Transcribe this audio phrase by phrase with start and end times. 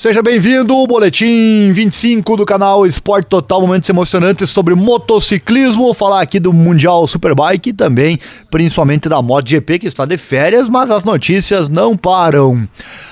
[0.00, 6.40] Seja bem-vindo ao Boletim 25 do canal Esporte Total, momentos emocionantes sobre motociclismo, falar aqui
[6.40, 8.18] do Mundial Superbike e também,
[8.50, 12.66] principalmente da MotoGP que está de férias, mas as notícias não param.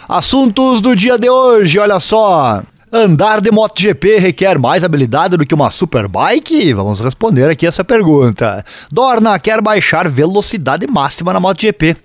[0.08, 2.62] Assuntos do dia de hoje, olha só.
[2.90, 6.72] Andar de MotoGP requer mais habilidade do que uma Superbike?
[6.72, 8.64] Vamos responder aqui essa pergunta.
[8.90, 11.98] Dorna quer baixar velocidade máxima na MotoGP.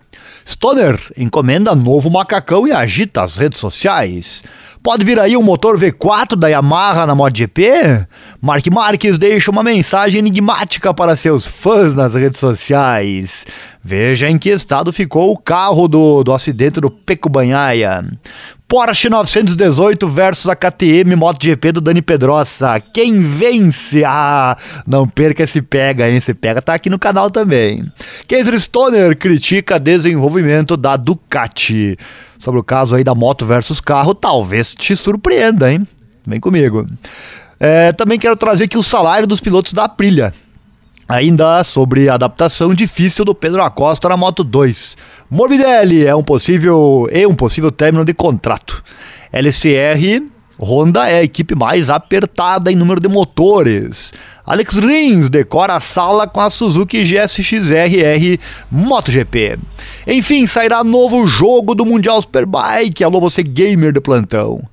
[0.45, 4.43] Stoner encomenda novo macacão e agita as redes sociais.
[4.83, 8.05] Pode vir aí um motor V4 da Yamaha na MotoGP?
[8.41, 13.45] Mark Marques deixa uma mensagem enigmática para seus fãs nas redes sociais.
[13.81, 18.03] Veja em que estado ficou o carro do, do acidente do Peco Banhaia.
[18.73, 22.79] Porsche 918 versus a KTM MotoGP do Dani Pedrosa.
[22.79, 24.03] Quem vence?
[24.03, 26.17] Ah, não perca esse pega, hein?
[26.17, 27.85] Esse pega tá aqui no canal também.
[28.27, 31.95] Casey Stoner critica desenvolvimento da Ducati
[32.39, 35.87] sobre o caso aí da moto versus carro, talvez te surpreenda, hein?
[36.25, 36.87] Vem comigo.
[37.59, 40.33] É, também quero trazer aqui o salário dos pilotos da Aprilia.
[41.13, 44.97] Ainda sobre a adaptação difícil do Pedro Acosta na Moto 2.
[45.29, 48.83] Morbidelli é um possível e um possível término de contrato.
[49.31, 50.23] LCR
[50.59, 54.11] Honda é a equipe mais apertada em número de motores.
[54.43, 58.39] Alex Rins decora a sala com a Suzuki GSX-RR
[58.71, 59.59] MotoGP.
[60.07, 63.03] Enfim, sairá novo jogo do Mundial Superbike.
[63.03, 64.63] Alô, você gamer de plantão.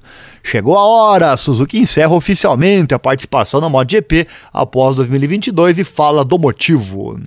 [0.42, 6.24] Chegou a hora, a Suzuki encerra oficialmente a participação na MotoGP após 2022 e fala
[6.24, 7.20] do motivo.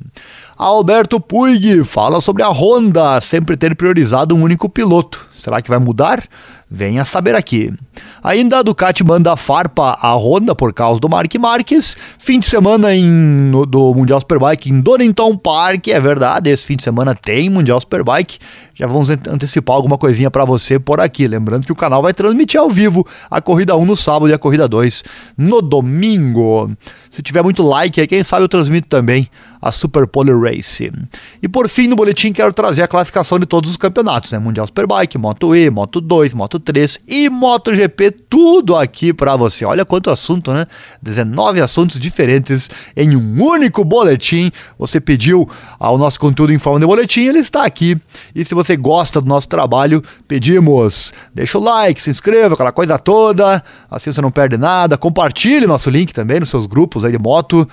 [0.58, 5.28] Alberto Puig fala sobre a Honda sempre ter priorizado um único piloto.
[5.34, 6.24] Será que vai mudar?
[6.70, 7.74] Venha saber aqui.
[8.24, 11.98] Ainda a Ducati manda farpa à Honda por causa do Mark Marques.
[12.18, 15.90] Fim de semana em, no, do Mundial Superbike em Donington Park.
[15.90, 18.40] É verdade, esse fim de semana tem Mundial Superbike.
[18.74, 21.28] Já vamos antecipar alguma coisinha para você por aqui.
[21.28, 24.40] Lembrando que o canal vai transmitir ao vivo a corrida 1 no sábado e a
[24.40, 25.04] corrida 2
[25.38, 26.72] no domingo.
[27.12, 29.30] Se tiver muito like aí, quem sabe eu transmito também
[29.62, 30.92] a Super Pole Race.
[31.42, 34.40] E por fim, no boletim quero trazer a classificação de todos os campeonatos, né?
[34.40, 39.66] Mundial Superbike, Moto E, Moto 2, Moto 3 e MotoGP, tudo aqui para você.
[39.66, 40.66] Olha quanto assunto, né?
[41.02, 44.52] 19 assuntos diferentes em um único boletim.
[44.80, 47.98] Você pediu ao nosso conteúdo em forma de boletim, ele está aqui.
[48.34, 52.98] E se você gosta do nosso trabalho, pedimos, deixa o like, se inscreva, aquela coisa
[52.98, 54.98] toda, assim você não perde nada.
[54.98, 57.68] Compartilhe nosso link também nos seus grupos aí de moto.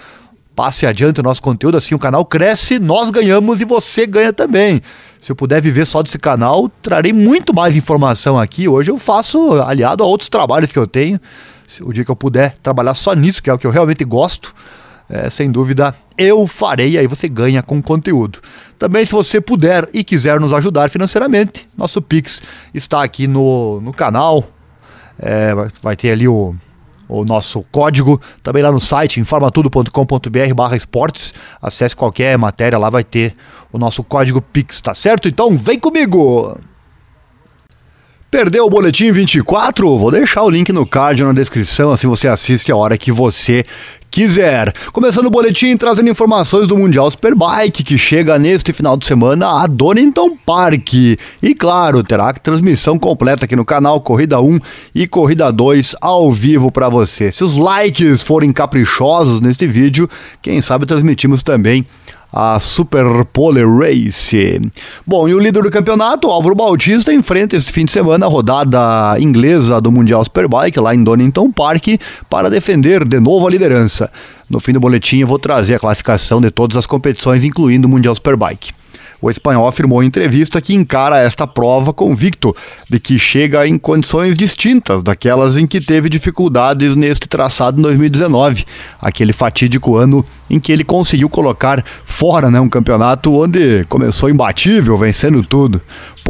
[0.54, 4.82] Passe adiante o nosso conteúdo, assim o canal cresce, nós ganhamos e você ganha também.
[5.20, 8.66] Se eu puder viver só desse canal, trarei muito mais informação aqui.
[8.66, 11.20] Hoje eu faço aliado a outros trabalhos que eu tenho.
[11.82, 14.54] O dia que eu puder trabalhar só nisso, que é o que eu realmente gosto,
[15.08, 18.40] é, sem dúvida eu farei, aí você ganha com conteúdo.
[18.78, 22.42] Também, se você puder e quiser nos ajudar financeiramente, nosso Pix
[22.72, 24.48] está aqui no, no canal.
[25.18, 26.54] É, vai ter ali o
[27.10, 31.34] o nosso código, também lá no site informatudo.com.br barra esportes.
[31.60, 33.34] Acesse qualquer matéria, lá vai ter
[33.72, 35.28] o nosso código Pix, tá certo?
[35.28, 36.56] Então vem comigo!
[38.30, 39.98] Perdeu o boletim 24?
[39.98, 43.64] Vou deixar o link no card na descrição, assim você assiste a hora que você
[44.08, 44.72] quiser.
[44.92, 49.66] Começando o boletim trazendo informações do Mundial Superbike que chega neste final de semana a
[49.66, 50.94] Donington Park.
[50.94, 54.60] E claro, terá transmissão completa aqui no canal Corrida 1
[54.94, 57.32] e Corrida 2 ao vivo para você.
[57.32, 60.08] Se os likes forem caprichosos neste vídeo,
[60.40, 61.84] quem sabe transmitimos também
[62.32, 64.60] a Super Pole Race.
[65.06, 69.18] Bom, e o líder do campeonato, Álvaro Bautista, enfrenta este fim de semana a rodada
[69.20, 71.88] inglesa do Mundial Superbike lá em Donington Park
[72.28, 74.10] para defender de novo a liderança.
[74.48, 77.90] No fim do boletim eu vou trazer a classificação de todas as competições, incluindo o
[77.90, 78.79] Mundial Superbike.
[79.20, 82.54] O espanhol afirmou em entrevista que encara esta prova convicto
[82.88, 88.64] de que chega em condições distintas daquelas em que teve dificuldades neste traçado em 2019,
[89.00, 94.96] aquele fatídico ano em que ele conseguiu colocar fora né, um campeonato onde começou imbatível,
[94.96, 95.80] vencendo tudo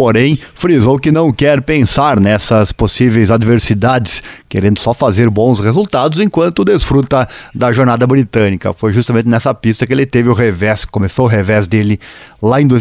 [0.00, 6.64] porém frisou que não quer pensar nessas possíveis adversidades, querendo só fazer bons resultados enquanto
[6.64, 8.72] desfruta da jornada britânica.
[8.72, 12.00] Foi justamente nessa pista que ele teve o revés, começou o revés dele
[12.40, 12.79] lá em 2019.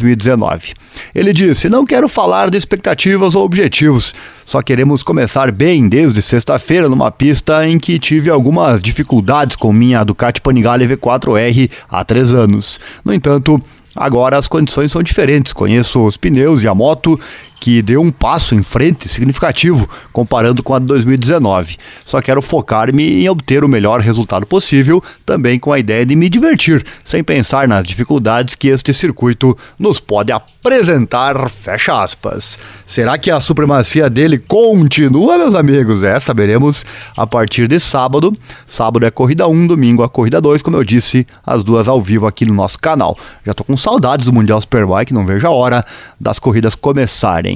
[1.13, 4.13] Ele disse: Não quero falar de expectativas ou objetivos,
[4.45, 10.03] só queremos começar bem desde sexta-feira numa pista em que tive algumas dificuldades com minha
[10.03, 12.79] Ducati Panigale V4R há três anos.
[13.03, 13.61] No entanto,
[13.95, 15.51] Agora as condições são diferentes.
[15.51, 17.19] Conheço os pneus e a moto
[17.59, 21.77] que deu um passo em frente significativo comparando com a de 2019.
[22.05, 26.29] Só quero focar-me em obter o melhor resultado possível, também com a ideia de me
[26.29, 31.49] divertir, sem pensar nas dificuldades que este circuito nos pode apresentar.
[31.49, 32.59] Fecha aspas.
[32.85, 36.03] Será que a supremacia dele continua, meus amigos?
[36.03, 36.85] É, saberemos
[37.15, 38.33] a partir de sábado.
[38.65, 42.27] Sábado é corrida 1, domingo a corrida 2, como eu disse, as duas ao vivo
[42.27, 43.17] aqui no nosso canal.
[43.45, 45.85] Já tô com saudades do Mundial Superbike, não vejo a hora
[46.19, 47.48] das corridas começarem.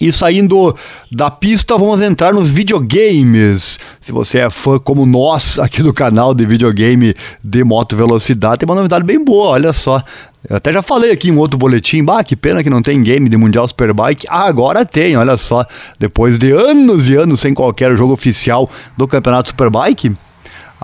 [0.00, 0.74] E saindo
[1.10, 3.78] da pista, vamos entrar nos videogames.
[4.00, 8.68] Se você é fã como nós aqui do canal de videogame de moto velocidade, tem
[8.68, 10.02] uma novidade bem boa, olha só.
[10.48, 13.28] Eu até já falei aqui em outro boletim, bah, que pena que não tem game
[13.28, 14.26] de Mundial Superbike.
[14.28, 15.64] Ah, agora tem, olha só.
[15.98, 20.14] Depois de anos e anos sem qualquer jogo oficial do Campeonato Superbike,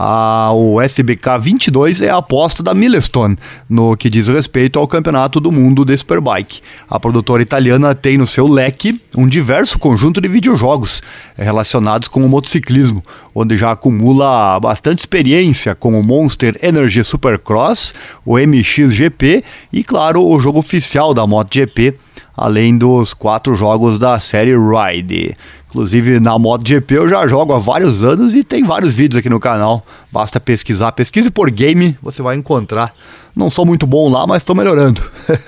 [0.02, 3.37] a, o SBK 22 é a aposta da Milestone
[3.69, 6.62] no que diz respeito ao Campeonato do Mundo de Superbike.
[6.88, 11.02] A produtora italiana tem no seu leque um diverso conjunto de videojogos
[11.37, 13.05] relacionados com o motociclismo,
[13.35, 17.93] onde já acumula bastante experiência com o Monster Energy Supercross,
[18.25, 21.94] o MXGP e, claro, o jogo oficial da MotoGP,
[22.35, 25.37] além dos quatro jogos da série Ride.
[25.70, 29.38] Inclusive na MotoGP eu já jogo há vários anos e tem vários vídeos aqui no
[29.38, 29.87] canal.
[30.11, 32.93] Basta pesquisar, pesquise por game, você vai encontrar.
[33.37, 35.00] Não sou muito bom lá, mas estou melhorando.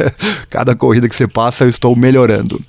[0.48, 2.60] Cada corrida que você passa eu estou melhorando.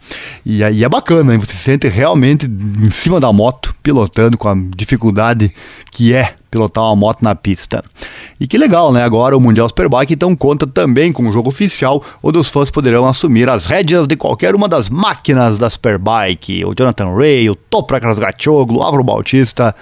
[0.43, 1.39] E aí é bacana, hein?
[1.39, 5.53] você se sente realmente em cima da moto, pilotando com a dificuldade
[5.91, 7.83] que é pilotar uma moto na pista.
[8.39, 9.03] E que legal, né?
[9.03, 13.07] Agora o Mundial Superbike então conta também com um jogo oficial onde os fãs poderão
[13.07, 16.63] assumir as rédeas de qualquer uma das máquinas da Superbike.
[16.63, 19.75] O Jonathan Ray, o Toprak Razgatoglu, o Álvaro Bautista,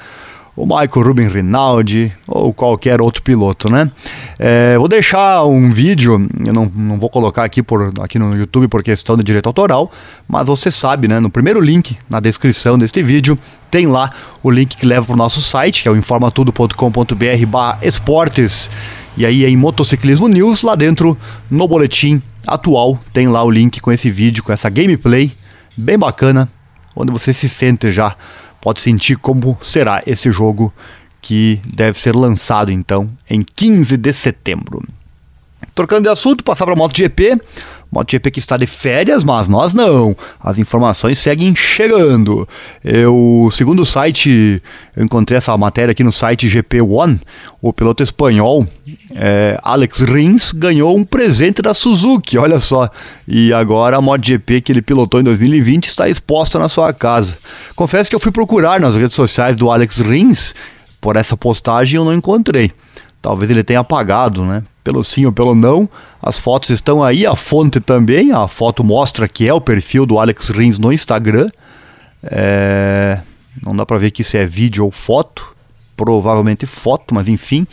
[0.56, 3.90] o Michael Ruben Rinaldi ou qualquer outro piloto, né?
[4.38, 8.68] É, vou deixar um vídeo, eu não, não vou colocar aqui, por, aqui no YouTube
[8.68, 9.92] por questão de direito autoral,
[10.28, 11.20] mas você sabe, né?
[11.20, 13.38] No primeiro link na descrição deste vídeo
[13.70, 14.12] tem lá
[14.44, 18.70] o link que leva para o nosso site, que é o informatudo.com.br barra esportes.
[19.16, 21.18] E aí em Motociclismo News, lá dentro,
[21.50, 25.32] no boletim atual, tem lá o link com esse vídeo, com essa gameplay
[25.78, 26.50] bem bacana,
[26.96, 28.16] onde você se sente já
[28.62, 30.74] pode sentir como será esse jogo
[31.22, 34.84] que deve ser lançado então em 15 de setembro.
[35.76, 37.42] Trocando de assunto, passar para a MotoGP.
[37.92, 40.16] MotoGP que está de férias, mas nós não.
[40.40, 42.48] As informações seguem chegando.
[42.84, 44.62] Eu, segundo o site,
[44.96, 47.20] eu encontrei essa matéria aqui no site GP One.
[47.62, 48.66] O piloto espanhol
[49.14, 52.90] é, Alex Rins ganhou um presente da Suzuki, olha só.
[53.28, 57.38] E agora a MotoGP que ele pilotou em 2020 está exposta na sua casa.
[57.76, 60.56] Confesso que eu fui procurar nas redes sociais do Alex Rins
[61.02, 62.72] por essa postagem eu não encontrei.
[63.22, 64.64] Talvez ele tenha apagado, né?
[64.84, 65.88] Pelo sim ou pelo não,
[66.22, 68.32] as fotos estão aí, a fonte também.
[68.32, 71.50] A foto mostra que é o perfil do Alex Rins no Instagram.
[72.24, 73.20] É...
[73.64, 75.56] Não dá para ver que se é vídeo ou foto.
[75.96, 77.68] Provavelmente foto, mas enfim.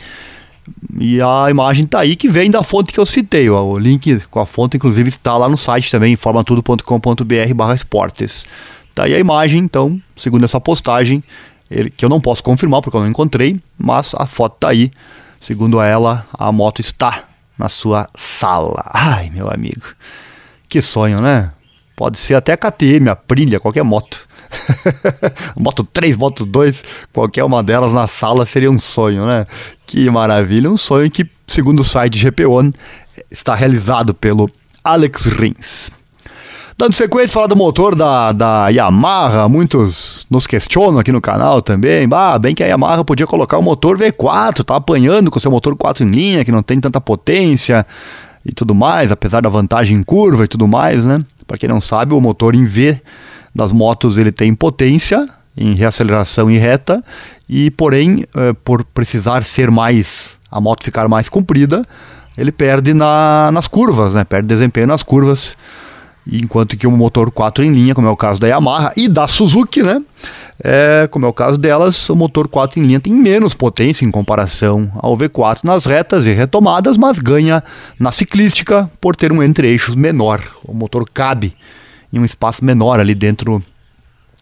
[0.99, 3.49] E a imagem tá aí que vem da fonte que eu citei.
[3.49, 8.45] O link com a fonte, inclusive, está lá no site também, informatudo.com.br barra esportes.
[8.93, 11.23] Tá aí a imagem, então, segundo essa postagem,
[11.69, 14.91] ele, que eu não posso confirmar porque eu não encontrei, mas a foto tá aí.
[15.39, 17.23] Segundo ela, a moto está
[17.57, 18.83] na sua sala.
[18.93, 19.87] Ai, meu amigo,
[20.67, 21.51] que sonho, né?
[21.95, 24.27] Pode ser até a KTM, a Prilha, qualquer moto.
[25.55, 26.83] moto 3, moto 2,
[27.13, 29.45] qualquer uma delas na sala seria um sonho, né?
[29.85, 32.73] Que maravilha, um sonho que, segundo o site GP One,
[33.29, 34.49] está realizado pelo
[34.83, 35.91] Alex Rins.
[36.79, 42.07] Dando sequência, falar do motor da, da Yamaha, muitos nos questionam aqui no canal também.
[42.07, 45.75] Bah, bem que a Yamaha podia colocar o motor V4, tá apanhando com seu motor
[45.75, 47.85] 4 em linha, que não tem tanta potência
[48.45, 51.19] e tudo mais, apesar da vantagem em curva e tudo mais, né?
[51.45, 53.01] Para quem não sabe, o motor em V
[53.53, 57.03] das motos ele tem potência em reaceleração e reta,
[57.49, 61.85] e porém, é, por precisar ser mais, a moto ficar mais comprida,
[62.37, 64.23] ele perde na, nas curvas, né?
[64.23, 65.57] Perde desempenho nas curvas
[66.31, 69.27] enquanto que o motor 4 em linha, como é o caso da Yamaha e da
[69.27, 70.01] Suzuki, né?
[70.61, 74.11] É, como é o caso delas, o motor 4 em linha tem menos potência em
[74.11, 77.63] comparação ao V4 nas retas e retomadas, mas ganha
[77.97, 80.41] na ciclística por ter um entre-eixos menor.
[80.63, 81.53] O motor cabe
[82.11, 83.63] em um espaço menor ali dentro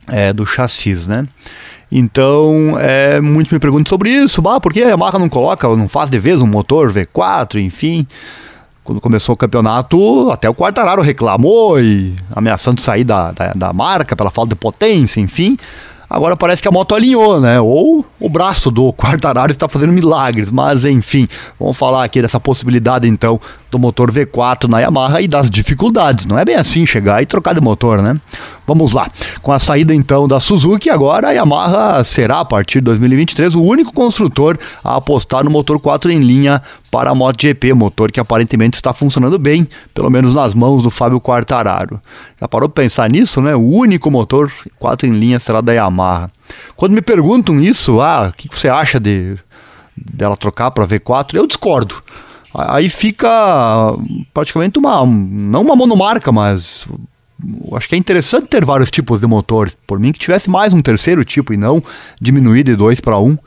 [0.07, 1.25] é, do chassis, né?
[1.91, 4.41] Então, é, muitos me perguntam sobre isso.
[4.47, 8.05] Ah, por que a Yamaha não coloca, não faz de vez um motor V4, enfim
[8.87, 14.15] quando começou o campeonato, até o Quartararo reclamou e ameaçando sair da, da, da, marca
[14.15, 15.57] pela falta de potência, enfim.
[16.09, 17.59] Agora parece que a moto alinhou, né?
[17.59, 21.27] Ou o braço do Quartararo está fazendo milagres, mas enfim,
[21.59, 26.25] vamos falar aqui dessa possibilidade então do motor V4 na Yamaha e das dificuldades.
[26.25, 28.17] Não é bem assim chegar e trocar de motor, né?
[28.67, 29.09] Vamos lá.
[29.41, 33.63] Com a saída então da Suzuki, agora a Yamaha será a partir de 2023 o
[33.63, 38.75] único construtor a apostar no motor 4 em linha para a MotoGP, motor que aparentemente
[38.75, 42.01] está funcionando bem, pelo menos nas mãos do Fábio Quartararo.
[42.41, 43.55] Já parou para pensar nisso, né?
[43.55, 46.29] O único motor 4 em linha será da Yamaha.
[46.75, 49.37] Quando me perguntam isso, ah, o que você acha de
[49.95, 51.35] dela trocar para V4?
[51.35, 51.95] Eu discordo.
[52.53, 53.29] Aí fica
[54.33, 56.85] praticamente uma não uma monomarca, mas
[57.73, 59.71] acho que é interessante ter vários tipos de motor.
[59.85, 61.83] Por mim que tivesse mais um terceiro tipo e não
[62.19, 63.37] diminuir de 2 para 1.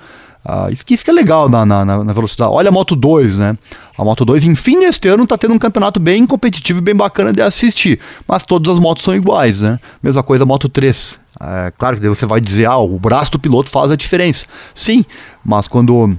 [0.42, 2.50] Uh, isso, que, isso que é legal na, na, na, velocidade.
[2.50, 3.58] Olha a Moto 2, né?
[3.96, 7.30] A Moto 2, enfim, neste ano está tendo um campeonato bem competitivo e bem bacana
[7.30, 8.00] de assistir.
[8.26, 9.78] Mas todas as motos são iguais, né?
[10.02, 11.18] Mesma coisa a Moto 3.
[11.42, 14.46] É, claro que você vai dizer, ah, o braço do piloto faz a diferença.
[14.74, 15.04] Sim,
[15.44, 16.16] mas quando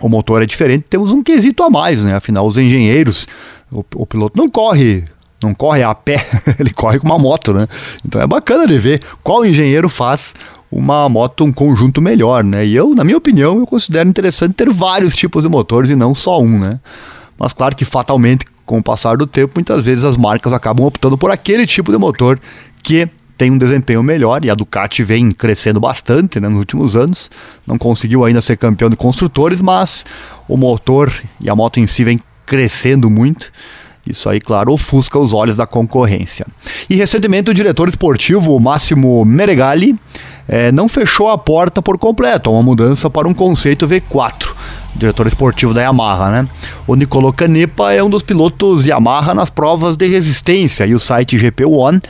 [0.00, 2.14] o motor é diferente, temos um quesito a mais, né?
[2.14, 3.28] Afinal, os engenheiros,
[3.70, 5.04] o, o piloto não corre
[5.44, 6.26] não corre a pé,
[6.58, 7.68] ele corre com uma moto, né?
[8.04, 10.34] Então é bacana de ver qual engenheiro faz
[10.70, 12.66] uma moto, um conjunto melhor, né?
[12.66, 16.14] E eu, na minha opinião, eu considero interessante ter vários tipos de motores e não
[16.14, 16.80] só um, né?
[17.38, 21.16] Mas claro que fatalmente, com o passar do tempo, muitas vezes as marcas acabam optando
[21.16, 22.40] por aquele tipo de motor
[22.82, 27.30] que tem um desempenho melhor e a Ducati vem crescendo bastante né, nos últimos anos.
[27.66, 30.06] Não conseguiu ainda ser campeão de construtores, mas
[30.48, 33.50] o motor e a moto em si vem crescendo muito.
[34.06, 36.46] Isso aí, claro, ofusca os olhos da concorrência.
[36.88, 39.98] E recentemente o diretor esportivo Máximo Meregali
[40.46, 44.54] é, não fechou a porta por completo a uma mudança para um conceito V4,
[44.94, 46.48] diretor esportivo da Yamaha, né?
[46.86, 51.38] O Nicolo Canepa é um dos pilotos Yamaha nas provas de resistência e o site
[51.38, 52.00] GP One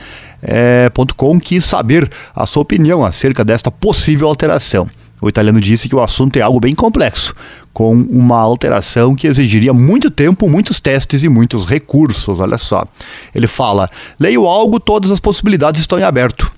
[0.43, 4.87] é, .com quis saber a sua opinião acerca desta possível alteração.
[5.21, 7.33] O italiano disse que o assunto é algo bem complexo,
[7.73, 12.39] com uma alteração que exigiria muito tempo, muitos testes e muitos recursos.
[12.39, 12.85] Olha só.
[13.33, 16.51] Ele fala: leio algo, todas as possibilidades estão em aberto.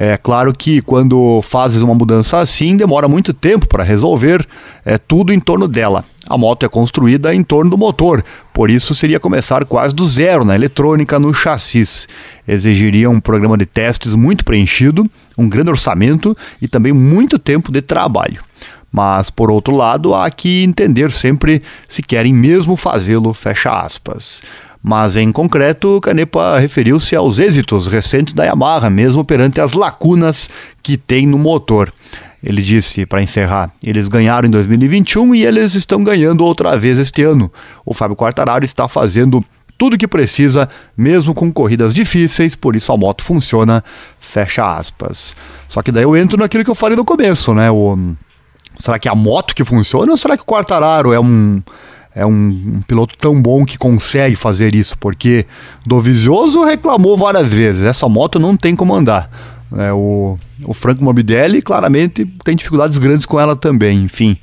[0.00, 4.46] É claro que quando fazes uma mudança assim, demora muito tempo para resolver
[4.84, 6.04] é, tudo em torno dela.
[6.28, 8.22] A moto é construída em torno do motor,
[8.54, 12.06] por isso seria começar quase do zero na eletrônica, no chassis.
[12.46, 15.04] Exigiria um programa de testes muito preenchido,
[15.36, 18.40] um grande orçamento e também muito tempo de trabalho.
[18.92, 24.42] Mas, por outro lado, há que entender sempre se querem mesmo fazê-lo, fecha aspas.
[24.82, 30.48] Mas, em concreto, Canepa referiu-se aos êxitos recentes da Yamaha, mesmo perante as lacunas
[30.82, 31.92] que tem no motor.
[32.42, 37.22] Ele disse, para encerrar, eles ganharam em 2021 e eles estão ganhando outra vez este
[37.22, 37.52] ano.
[37.84, 39.44] O Fábio Quartararo está fazendo
[39.76, 43.82] tudo o que precisa, mesmo com corridas difíceis, por isso a moto funciona,
[44.18, 45.36] fecha aspas.
[45.68, 47.70] Só que daí eu entro naquilo que eu falei no começo, né?
[47.70, 47.96] O,
[48.78, 51.62] será que é a moto que funciona ou será que o Quartararo é um
[52.18, 52.30] é um,
[52.76, 55.46] um, piloto tão bom que consegue fazer isso, porque
[55.86, 59.30] Dovizioso reclamou várias vezes, essa moto não tem como andar.
[59.76, 64.36] É, o, o Franco Morbidelli claramente tem dificuldades grandes com ela também, enfim.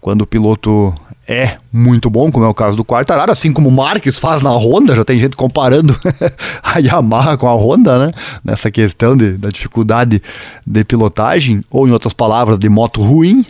[0.00, 0.92] Quando o piloto
[1.28, 4.50] é muito bom, como é o caso do Quartararo, assim como o Marques faz na
[4.50, 5.98] Honda, já tem gente comparando
[6.62, 8.12] a Yamaha com a Honda, né?
[8.44, 10.22] Nessa questão de, da dificuldade
[10.64, 13.44] de pilotagem, ou em outras palavras, de moto ruim.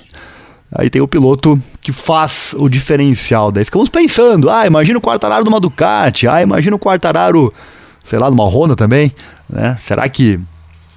[0.72, 3.52] Aí tem o piloto que faz o diferencial.
[3.52, 7.52] Daí ficamos pensando, ah, imagina o Quartararo numa Ducati, ah, imagina o Quartararo,
[8.02, 9.12] sei lá, numa Honda também,
[9.48, 9.78] né?
[9.80, 10.40] Será que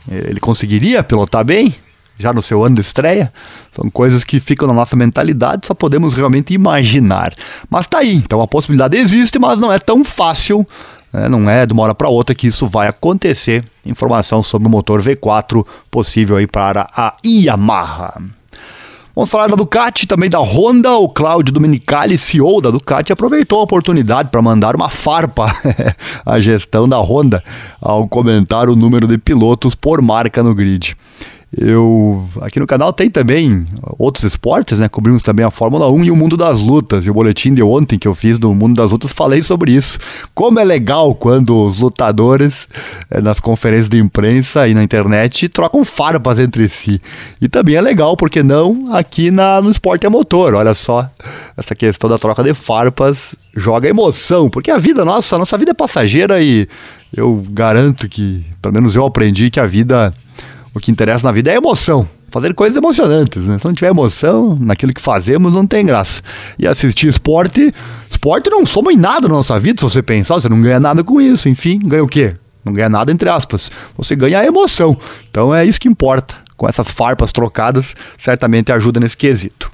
[0.10, 1.74] ele conseguiria pilotar bem?
[2.18, 3.32] Já no seu ano de estreia?
[3.72, 7.34] São coisas que ficam na nossa mentalidade, só podemos realmente imaginar.
[7.70, 10.68] Mas tá aí, então a possibilidade existe, mas não é tão fácil
[11.14, 11.28] né?
[11.28, 13.64] não é de uma hora para outra que isso vai acontecer.
[13.86, 18.39] Informação sobre o motor V4 possível aí para a Yamaha.
[19.16, 20.92] Vamos falar da Ducati, também da Honda.
[20.94, 25.48] O Claudio Domenicali, CEO da Ducati, aproveitou a oportunidade para mandar uma farpa
[26.26, 27.44] à gestão da Honda
[27.82, 30.96] ao comentar o número de pilotos por marca no grid.
[31.58, 33.66] Eu aqui no canal tem também
[33.98, 34.88] outros esportes, né?
[34.88, 37.04] Cobrimos também a Fórmula 1 e o mundo das lutas.
[37.06, 39.98] E o boletim de ontem que eu fiz do mundo das lutas falei sobre isso.
[40.36, 42.68] Como é legal quando os lutadores
[43.10, 47.02] é, nas conferências de imprensa e na internet trocam farpas entre si.
[47.42, 50.54] E também é legal, porque não aqui na, no esporte a motor.
[50.54, 51.10] Olha só,
[51.58, 55.72] essa questão da troca de farpas joga emoção, porque a vida nossa, a nossa vida
[55.72, 56.68] é passageira e
[57.12, 60.14] eu garanto que, pelo menos eu aprendi que a vida
[60.74, 62.08] o que interessa na vida é emoção.
[62.32, 63.58] Fazer coisas emocionantes, né?
[63.58, 66.22] Se não tiver emoção naquilo que fazemos, não tem graça.
[66.60, 67.74] E assistir esporte,
[68.10, 71.04] esporte não soma em nada na nossa vida, se você pensar, você não ganha nada
[71.04, 71.50] com isso.
[71.50, 72.36] Enfim, ganha o quê?
[72.64, 73.72] Não ganha nada, entre aspas.
[73.98, 74.96] Você ganha a emoção.
[75.30, 76.36] Então é isso que importa.
[76.60, 79.72] com essas farpas trocadas, certamente ajuda nesse quesito.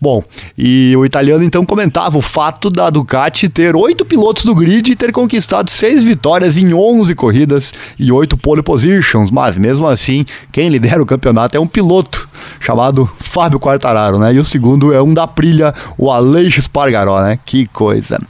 [0.00, 0.22] Bom,
[0.56, 4.96] e o italiano então comentava o fato da Ducati ter oito pilotos do grid e
[4.96, 10.68] ter conquistado seis vitórias em 11 corridas e oito pole positions, mas mesmo assim, quem
[10.68, 12.28] lidera o campeonato é um piloto
[12.60, 14.34] chamado Fábio Quartararo, né?
[14.34, 17.38] E o segundo é um da Prilha, o Aleixo Spargaró, né?
[17.44, 18.20] Que coisa.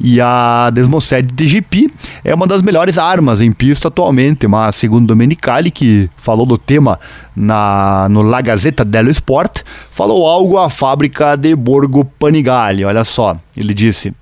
[0.00, 1.90] E a Desmosed GP
[2.22, 6.98] é uma das melhores armas em pista atualmente, mas segundo Domenicali, que falou do tema
[7.34, 12.84] na, no La Gazzetta dello Sport, falou algo à fábrica de Borgo Panigale.
[12.84, 14.12] Olha só, ele disse: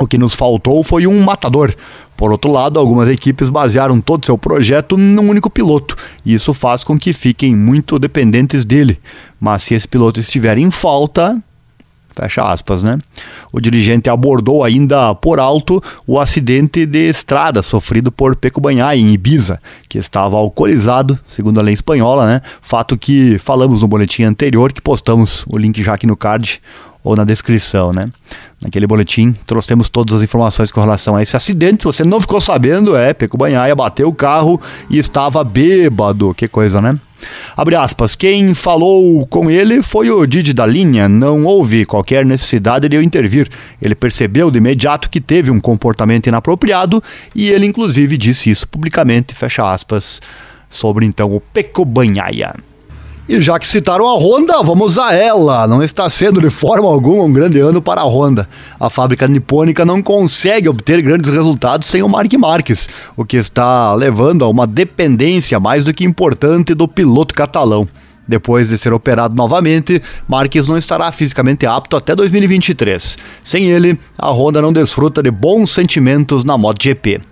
[0.00, 1.74] O que nos faltou foi um matador.
[2.16, 6.82] Por outro lado, algumas equipes basearam todo seu projeto num único piloto, e isso faz
[6.82, 8.98] com que fiquem muito dependentes dele.
[9.38, 11.36] Mas se esse piloto estiver em falta,
[12.12, 12.98] Fecha aspas, né?
[13.52, 19.12] O dirigente abordou ainda por alto o acidente de estrada sofrido por Peco Banhai em
[19.12, 22.42] Ibiza, que estava alcoolizado, segundo a lei espanhola, né?
[22.60, 26.60] Fato que falamos no boletim anterior, que postamos o link já aqui no card
[27.02, 28.10] ou na descrição, né?
[28.60, 31.82] Naquele boletim trouxemos todas as informações com relação a esse acidente.
[31.82, 36.34] Se você não ficou sabendo, é, Peco Banhaia bateu o carro e estava bêbado.
[36.34, 36.98] Que coisa, né?
[37.56, 42.88] Abre aspas, quem falou com ele foi o Didi da linha, não houve qualquer necessidade
[42.88, 43.48] de eu intervir.
[43.80, 47.02] Ele percebeu de imediato que teve um comportamento inapropriado
[47.34, 50.20] e ele inclusive disse isso publicamente, fecha aspas,
[50.68, 52.54] sobre então o Peco Banhaia.
[53.30, 55.64] E já que citaram a Honda, vamos a ela.
[55.68, 58.48] Não está sendo de forma alguma um grande ano para a Honda.
[58.78, 63.94] A fábrica nipônica não consegue obter grandes resultados sem o Mark Marques, o que está
[63.94, 67.86] levando a uma dependência mais do que importante do piloto catalão.
[68.26, 73.16] Depois de ser operado novamente, Marques não estará fisicamente apto até 2023.
[73.44, 77.29] Sem ele, a Honda não desfruta de bons sentimentos na MotoGP.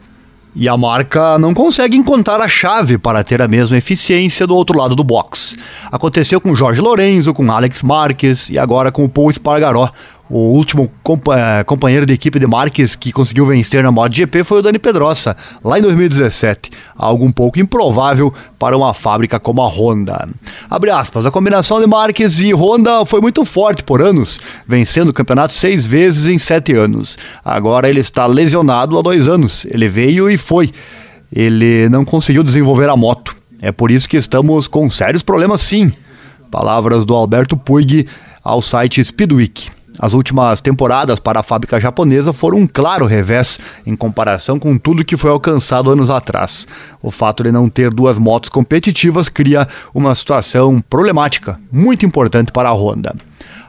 [0.60, 4.76] E a marca não consegue encontrar a chave para ter a mesma eficiência do outro
[4.76, 5.56] lado do box.
[5.90, 9.88] Aconteceu com Jorge Lorenzo, com Alex Marques e agora com o Paul Espargaró,
[10.30, 14.62] o último compa companheiro de equipe de Marques que conseguiu vencer na MotoGP foi o
[14.62, 16.70] Dani Pedrosa, lá em 2017.
[16.96, 20.28] Algo um pouco improvável para uma fábrica como a Honda.
[20.68, 25.14] Abre aspas, a combinação de Marques e Honda foi muito forte por anos, vencendo o
[25.14, 27.18] campeonato seis vezes em sete anos.
[27.44, 29.64] Agora ele está lesionado há dois anos.
[29.70, 30.70] Ele veio e foi.
[31.32, 33.36] Ele não conseguiu desenvolver a moto.
[33.60, 35.92] É por isso que estamos com sérios problemas sim.
[36.50, 38.06] Palavras do Alberto Puig
[38.42, 39.77] ao site Speedweek.
[39.98, 45.04] As últimas temporadas para a fábrica japonesa foram um claro revés em comparação com tudo
[45.04, 46.66] que foi alcançado anos atrás.
[47.02, 52.68] O fato de não ter duas motos competitivas cria uma situação problemática, muito importante para
[52.68, 53.14] a Honda.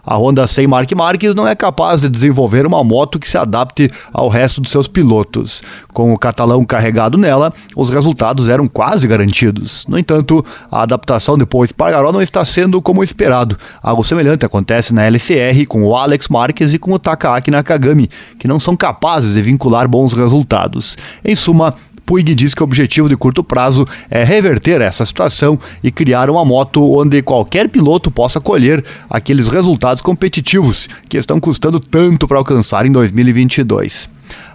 [0.09, 3.91] A Honda sem Mark Marques não é capaz de desenvolver uma moto que se adapte
[4.11, 5.61] ao resto dos seus pilotos.
[5.93, 9.85] Com o catalão carregado nela, os resultados eram quase garantidos.
[9.87, 13.55] No entanto, a adaptação depois Pargaró não está sendo como esperado.
[13.83, 18.47] Algo semelhante acontece na LCR com o Alex Marques e com o Takaaki Nakagami, que
[18.47, 20.97] não são capazes de vincular bons resultados.
[21.23, 21.75] Em suma,
[22.09, 26.43] Puig diz que o objetivo de curto prazo é reverter essa situação e criar uma
[26.43, 32.87] moto onde qualquer piloto possa colher aqueles resultados competitivos que estão custando tanto para alcançar
[32.87, 34.09] em 2022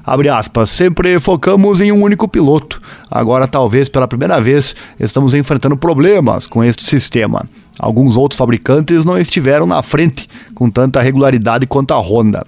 [0.04, 2.82] abre aspas, sempre focamos em um único piloto.
[3.10, 7.48] Agora, talvez pela primeira vez, estamos enfrentando problemas com este sistema.
[7.78, 12.46] Alguns outros fabricantes não estiveram na frente com tanta regularidade quanto a Honda.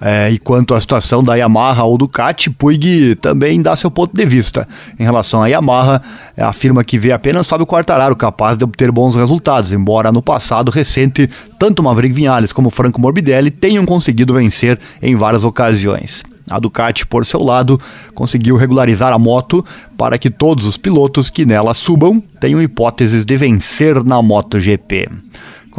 [0.00, 4.24] É, e quanto à situação da Yamaha ou Ducati, Puig também dá seu ponto de
[4.24, 4.66] vista.
[4.98, 6.00] Em relação à Yamaha,
[6.34, 10.70] é, afirma que vê apenas Fábio Quartararo capaz de obter bons resultados, embora no passado
[10.70, 16.22] recente, tanto Maverick Vinales como Franco Morbidelli tenham conseguido vencer em várias ocasiões.
[16.50, 17.80] A Ducati, por seu lado,
[18.14, 19.64] conseguiu regularizar a moto
[19.96, 25.08] para que todos os pilotos que nela subam tenham hipóteses de vencer na MotoGP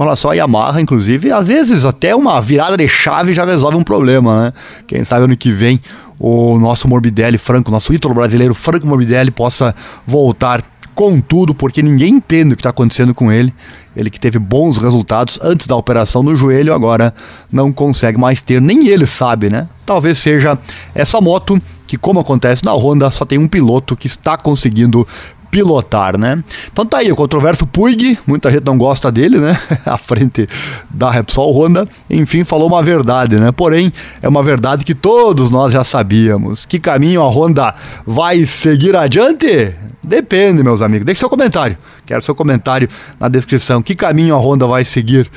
[0.02, 4.46] relação à Yamaha, inclusive, às vezes até uma virada de chave já resolve um problema,
[4.46, 4.54] né?
[4.88, 5.82] Quem sabe ano que vem
[6.20, 9.74] o nosso Morbidelli Franco, nosso ídolo brasileiro Franco Morbidelli possa
[10.06, 13.54] voltar com tudo, porque ninguém entende o que está acontecendo com ele.
[13.96, 17.14] Ele que teve bons resultados antes da operação no joelho, agora
[17.52, 19.68] não consegue mais ter, nem ele sabe, né?
[19.86, 20.58] Talvez seja
[20.94, 25.06] essa moto que, como acontece na Honda, só tem um piloto que está conseguindo
[25.52, 26.42] pilotar, né?
[26.72, 29.60] Então tá aí, o controverso Puig, muita gente não gosta dele, né?
[29.86, 30.48] à frente
[30.90, 33.52] da Repsol Honda, enfim, falou uma verdade, né?
[33.52, 36.66] Porém, é uma verdade que todos nós já sabíamos.
[36.66, 37.76] Que caminho a Honda
[38.08, 39.76] vai seguir adiante?
[40.02, 41.06] Depende, meus amigos.
[41.06, 41.78] Deixe seu comentário.
[42.06, 42.88] Quero seu comentário
[43.20, 43.82] na descrição.
[43.82, 45.30] Que caminho a Honda vai seguir?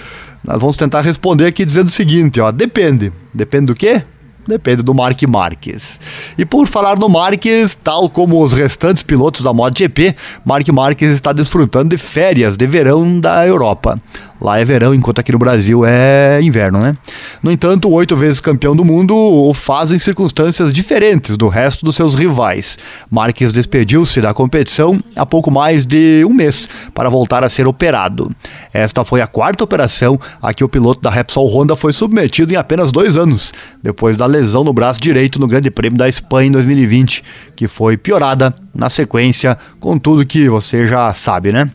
[0.42, 3.12] Nós vamos tentar responder aqui dizendo o seguinte, ó, depende.
[3.32, 4.02] Depende do quê?
[4.46, 5.98] Depende do Mark Marques.
[6.36, 11.32] E por falar no Marques, tal como os restantes pilotos da MotoGP, Mark Marques está
[11.32, 14.00] desfrutando de férias de verão da Europa.
[14.44, 16.94] Lá é verão, enquanto aqui no Brasil é inverno, né?
[17.42, 21.96] No entanto, oito vezes campeão do mundo o faz em circunstâncias diferentes do resto dos
[21.96, 22.76] seus rivais.
[23.10, 28.30] Marques despediu-se da competição há pouco mais de um mês para voltar a ser operado.
[28.70, 32.56] Esta foi a quarta operação a que o piloto da Repsol Honda foi submetido em
[32.56, 36.52] apenas dois anos, depois da lesão no braço direito no Grande Prêmio da Espanha em
[36.52, 37.24] 2020,
[37.56, 41.70] que foi piorada na sequência com tudo que você já sabe, né?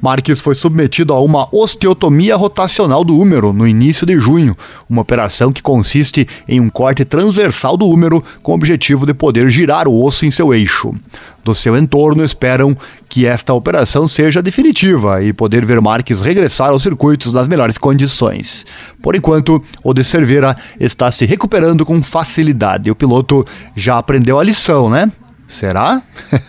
[0.00, 4.56] Marques foi submetido a uma osteotomia rotacional do húmero no início de junho,
[4.88, 9.48] uma operação que consiste em um corte transversal do húmero com o objetivo de poder
[9.50, 10.94] girar o osso em seu eixo.
[11.42, 12.76] Do seu entorno esperam
[13.08, 18.66] que esta operação seja definitiva e poder ver Marques regressar aos circuitos nas melhores condições.
[19.02, 22.90] Por enquanto, o de Cerveira está se recuperando com facilidade.
[22.90, 23.44] O piloto
[23.74, 25.10] já aprendeu a lição, né?
[25.50, 26.00] Será?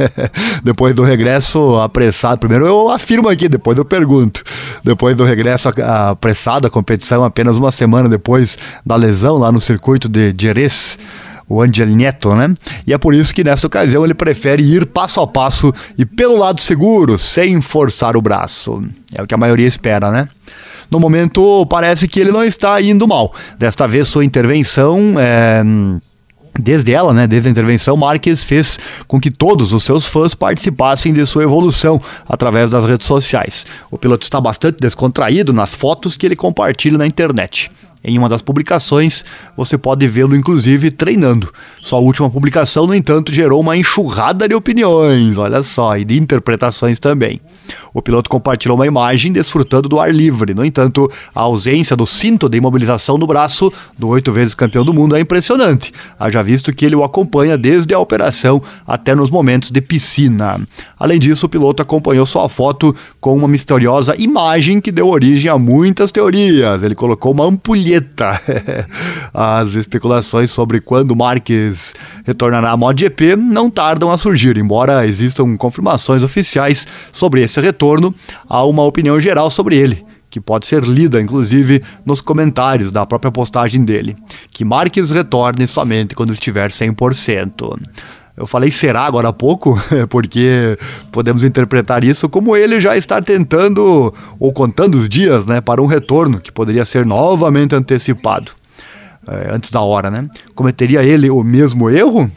[0.63, 4.43] depois do regresso apressado, primeiro eu afirmo aqui, depois eu pergunto.
[4.83, 10.07] Depois do regresso apressado à competição, apenas uma semana depois da lesão lá no circuito
[10.07, 10.99] de Jerez,
[11.49, 12.53] o Angel Neto, né?
[12.85, 16.37] E é por isso que nessa ocasião ele prefere ir passo a passo e pelo
[16.37, 18.83] lado seguro, sem forçar o braço.
[19.15, 20.29] É o que a maioria espera, né?
[20.91, 23.33] No momento, parece que ele não está indo mal.
[23.57, 25.63] Desta vez, sua intervenção é
[26.59, 31.13] Desde ela, né, desde a intervenção, Marques fez com que todos os seus fãs participassem
[31.13, 33.65] de sua evolução através das redes sociais.
[33.89, 37.71] O piloto está bastante descontraído nas fotos que ele compartilha na internet.
[38.03, 39.23] Em uma das publicações,
[39.55, 41.53] você pode vê-lo inclusive treinando.
[41.81, 46.99] Sua última publicação, no entanto, gerou uma enxurrada de opiniões, olha só, e de interpretações
[46.99, 47.39] também.
[47.93, 50.53] O piloto compartilhou uma imagem desfrutando do ar livre.
[50.53, 54.93] No entanto, a ausência do cinto de imobilização do braço do oito vezes campeão do
[54.93, 59.71] mundo é impressionante, haja visto que ele o acompanha desde a operação até nos momentos
[59.71, 60.59] de piscina.
[60.99, 65.57] Além disso, o piloto acompanhou sua foto com uma misteriosa imagem que deu origem a
[65.57, 66.83] muitas teorias.
[66.83, 68.39] Ele colocou uma ampulheta
[69.33, 71.93] As especulações sobre quando Marques
[72.25, 78.13] retornará à MotoGP não tardam a surgir, embora existam confirmações oficiais sobre esse retorno,
[78.47, 83.29] há uma opinião geral sobre ele que pode ser lida, inclusive, nos comentários da própria
[83.29, 84.15] postagem dele.
[84.49, 87.77] Que Marques retorne somente quando estiver 100%.
[88.37, 90.77] Eu falei será agora há pouco, porque
[91.11, 95.85] podemos interpretar isso como ele já está tentando ou contando os dias né, para um
[95.85, 98.53] retorno que poderia ser novamente antecipado
[99.27, 100.09] é, antes da hora.
[100.09, 100.29] Né?
[100.55, 102.31] Cometeria ele o mesmo erro?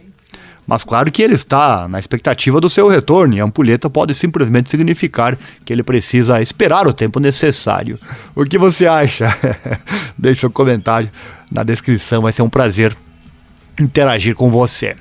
[0.67, 4.71] Mas claro que ele está na expectativa do seu retorno e a ampulheta pode simplesmente
[4.71, 7.99] significar que ele precisa esperar o tempo necessário.
[8.35, 9.29] O que você acha?
[10.17, 11.11] Deixe seu comentário
[11.51, 12.97] na descrição, vai ser um prazer
[13.81, 14.95] interagir com você.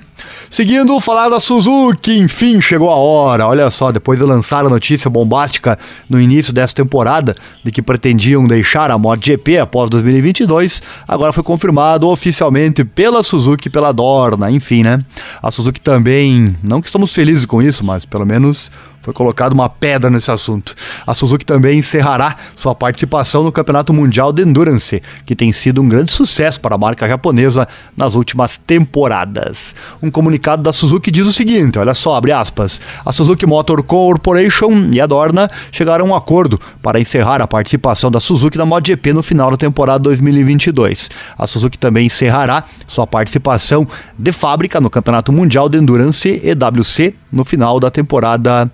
[0.48, 3.46] Seguindo, falar da Suzuki, enfim, chegou a hora.
[3.46, 7.34] Olha só, depois de lançar a notícia bombástica no início dessa temporada
[7.64, 13.92] de que pretendiam deixar a MotoGP após 2022, agora foi confirmado oficialmente pela Suzuki pela
[13.92, 15.04] Dorna, enfim, né?
[15.42, 18.70] A Suzuki também, não que estamos felizes com isso, mas pelo menos
[19.04, 20.74] foi colocado uma pedra nesse assunto.
[21.06, 25.88] A Suzuki também encerrará sua participação no Campeonato Mundial de Endurance, que tem sido um
[25.88, 29.74] grande sucesso para a marca japonesa nas últimas temporadas.
[30.02, 32.80] Um comunicado da Suzuki diz o seguinte: olha só, abre aspas.
[33.04, 38.10] A Suzuki Motor Corporation e a Dorna chegaram a um acordo para encerrar a participação
[38.10, 41.10] da Suzuki na MotoGP no final da temporada 2022.
[41.36, 43.86] A Suzuki também encerrará sua participação
[44.18, 48.70] de fábrica no Campeonato Mundial de Endurance EWC no final da temporada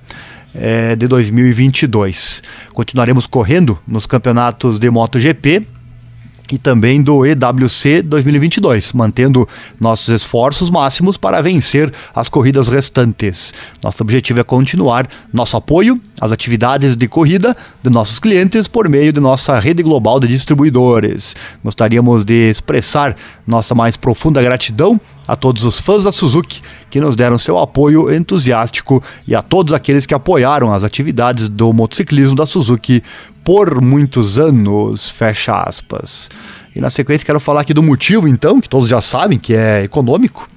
[0.55, 2.43] é, de 2022.
[2.73, 5.67] Continuaremos correndo nos campeonatos de MotoGP
[6.51, 13.55] e também do EWC 2022, mantendo nossos esforços máximos para vencer as corridas restantes.
[13.83, 19.13] Nosso objetivo é continuar nosso apoio às atividades de corrida de nossos clientes por meio
[19.13, 21.37] de nossa rede global de distribuidores.
[21.63, 26.61] Gostaríamos de expressar nossa mais profunda gratidão a todos os fãs da Suzuki
[26.91, 31.73] que nos deram seu apoio entusiástico e a todos aqueles que apoiaram as atividades do
[31.73, 33.01] motociclismo da Suzuki
[33.45, 36.29] por muitos anos, fecha aspas.
[36.75, 39.83] E na sequência quero falar aqui do motivo, então, que todos já sabem, que é
[39.83, 40.49] econômico.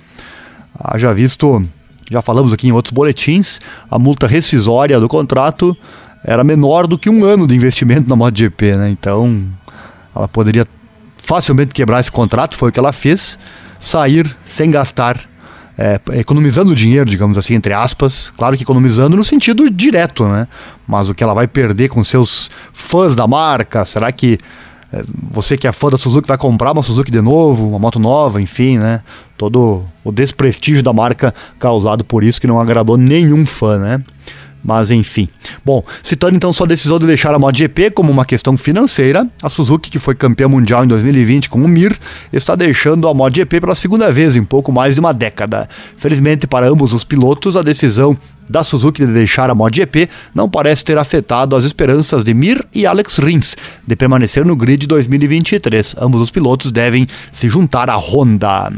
[0.77, 1.65] Ah, já visto,
[2.09, 5.75] já falamos aqui em outros boletins, a multa rescisória do contrato
[6.23, 8.89] era menor do que um ano de investimento na MotoGP, né?
[8.89, 9.45] Então,
[10.15, 10.65] ela poderia
[11.17, 13.39] facilmente quebrar esse contrato, foi o que ela fez,
[13.79, 15.19] sair sem gastar
[15.77, 18.31] é, economizando dinheiro, digamos assim, entre aspas.
[18.37, 20.47] Claro que economizando no sentido direto, né?
[20.87, 24.37] Mas o que ela vai perder com seus fãs da marca, será que
[24.95, 27.97] É, você que é fã da Suzuki vai comprar uma Suzuki de novo, uma moto
[27.97, 29.01] nova, enfim, né?
[29.35, 34.03] Todo o desprestígio da marca causado por isso que não agradou nenhum fã, né?
[34.63, 35.27] Mas enfim.
[35.65, 39.89] Bom, citando então sua decisão de deixar a MotoGP como uma questão financeira, a Suzuki,
[39.89, 41.97] que foi campeã mundial em 2020 com o Mir,
[42.31, 45.67] está deixando a MotoGP pela segunda vez em pouco mais de uma década.
[45.97, 48.17] Felizmente para ambos os pilotos, a decisão
[48.49, 52.85] da Suzuki de deixar a MotoGP não parece ter afetado as esperanças de Mir e
[52.85, 55.95] Alex Rins de permanecer no grid 2023.
[55.99, 58.71] Ambos os pilotos devem se juntar à Honda.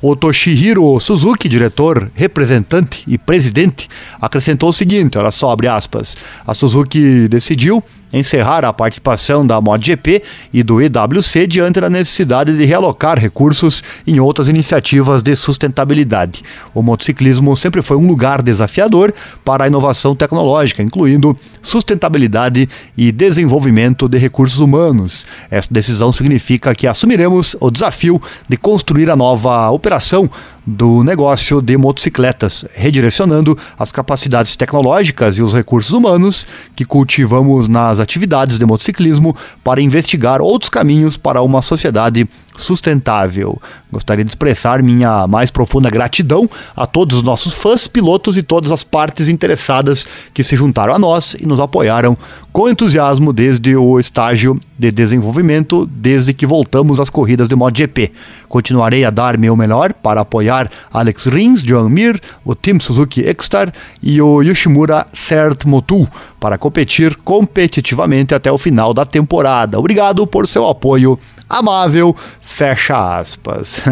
[0.00, 3.88] O Toshihiro Suzuki, diretor, representante e presidente,
[4.20, 10.22] acrescentou o seguinte, olha só, abre aspas, a Suzuki decidiu encerrar a participação da MotoGP
[10.52, 16.42] e do EWC diante da necessidade de realocar recursos em outras iniciativas de sustentabilidade.
[16.74, 19.12] O motociclismo sempre foi um lugar desafiador
[19.44, 25.26] para a inovação tecnológica, incluindo sustentabilidade e desenvolvimento de recursos humanos.
[25.50, 30.30] Essa decisão significa que assumiremos o desafio de construir a nova operação
[30.68, 37.98] do negócio de motocicletas, redirecionando as capacidades tecnológicas e os recursos humanos que cultivamos nas
[37.98, 42.28] atividades de motociclismo para investigar outros caminhos para uma sociedade
[42.58, 43.60] sustentável.
[43.90, 48.70] Gostaria de expressar minha mais profunda gratidão a todos os nossos fãs, pilotos e todas
[48.70, 52.16] as partes interessadas que se juntaram a nós e nos apoiaram
[52.52, 58.12] com entusiasmo desde o estágio de desenvolvimento, desde que voltamos às corridas de MotoGP.
[58.48, 63.72] Continuarei a dar meu melhor para apoiar Alex Rins, Joan Mir, o Team Suzuki X-Star
[64.02, 66.08] e o Yoshimura Cert Motu
[66.40, 69.78] para competir competitivamente até o final da temporada.
[69.78, 71.18] Obrigado por seu apoio
[71.48, 73.80] amável, fecha aspas.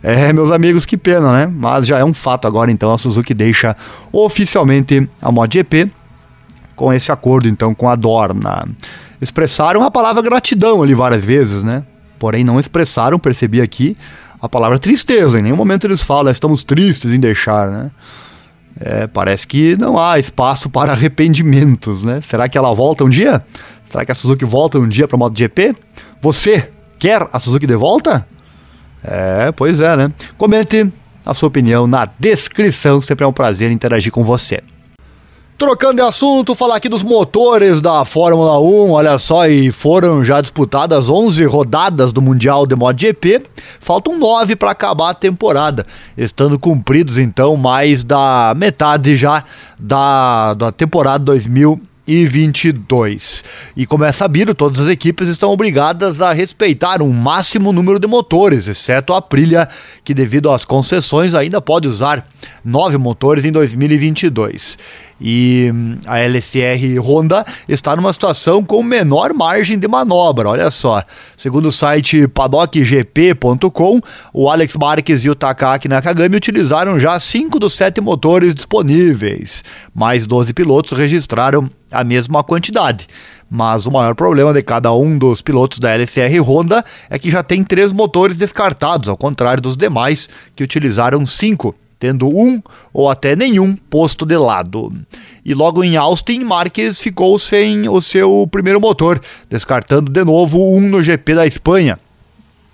[0.00, 1.52] É, meus amigos, que pena, né?
[1.52, 3.76] Mas já é um fato agora, então, a Suzuki deixa
[4.12, 5.90] oficialmente a MotoGP
[6.76, 8.64] com esse acordo, então, com a Dorna.
[9.20, 11.82] Expressaram a palavra gratidão ali várias vezes, né?
[12.16, 13.96] Porém, não expressaram, percebi aqui,
[14.40, 15.40] a palavra tristeza.
[15.40, 17.90] Em nenhum momento eles falam, estamos tristes em deixar, né?
[18.80, 22.20] É, parece que não há espaço para arrependimentos, né?
[22.20, 23.44] Será que ela volta um dia?
[23.90, 25.74] Será que a Suzuki volta um dia para a MotoGP?
[26.22, 28.26] Você quer a Suzuki de volta?
[29.02, 30.12] É, pois é, né?
[30.36, 30.90] Comente
[31.24, 34.62] a sua opinião na descrição, sempre é um prazer interagir com você.
[35.58, 40.40] Trocando de assunto, falar aqui dos motores da Fórmula 1, olha só, e foram já
[40.40, 43.42] disputadas 11 rodadas do Mundial de MotoGP,
[43.80, 45.84] faltam 9 para acabar a temporada,
[46.16, 49.42] estando cumpridos então mais da metade já
[49.76, 53.44] da, da temporada 2000 2022.
[53.76, 58.06] E como é sabido, todas as equipes estão obrigadas a respeitar um máximo número de
[58.06, 59.68] motores, exceto a Aprilia,
[60.02, 62.26] que devido às concessões ainda pode usar
[62.64, 64.78] nove motores em 2022.
[65.20, 71.02] E hum, a LCR Honda está numa situação com menor margem de manobra, olha só.
[71.36, 74.00] Segundo o site paddockgp.com,
[74.32, 79.64] o Alex Marques e o Takaki Nakagami utilizaram já cinco dos sete motores disponíveis.
[79.92, 83.06] Mais 12 pilotos registraram a mesma quantidade.
[83.50, 87.42] Mas o maior problema de cada um dos pilotos da LCR Honda é que já
[87.42, 93.34] tem três motores descartados, ao contrário dos demais que utilizaram cinco tendo um ou até
[93.34, 94.92] nenhum posto de lado.
[95.44, 100.80] E logo em Austin, Marques ficou sem o seu primeiro motor, descartando de novo um
[100.80, 101.98] no GP da Espanha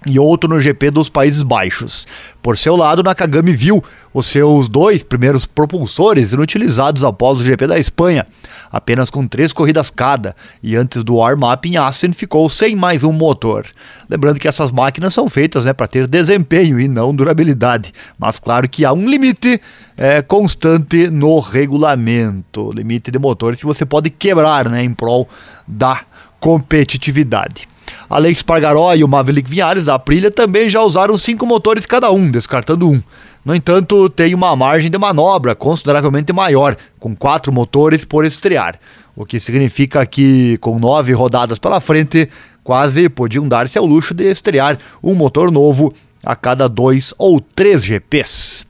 [0.07, 2.07] e outro no GP dos Países Baixos.
[2.43, 7.79] Por seu lado, Nakagami viu os seus dois primeiros propulsores inutilizados após o GP da
[7.79, 8.27] Espanha,
[8.71, 13.13] apenas com três corridas cada, e antes do warm-up em Assen ficou sem mais um
[13.13, 13.67] motor.
[14.09, 18.69] Lembrando que essas máquinas são feitas né, para ter desempenho e não durabilidade, mas claro
[18.69, 19.61] que há um limite
[19.97, 25.29] é, constante no regulamento, limite de motores que você pode quebrar né, em prol
[25.67, 26.03] da
[26.45, 27.67] competitividade.
[28.07, 32.31] Alex Pargaró e o Maverick Vinhares da Aprilia também já usaram cinco motores cada um,
[32.31, 33.03] descartando um.
[33.43, 38.79] No entanto, tem uma margem de manobra consideravelmente maior, com quatro motores por estrear,
[39.17, 42.29] o que significa que, com nove rodadas pela frente,
[42.63, 47.83] quase podiam dar-se ao luxo de estrear um motor novo a cada dois ou três
[47.83, 48.67] GPs.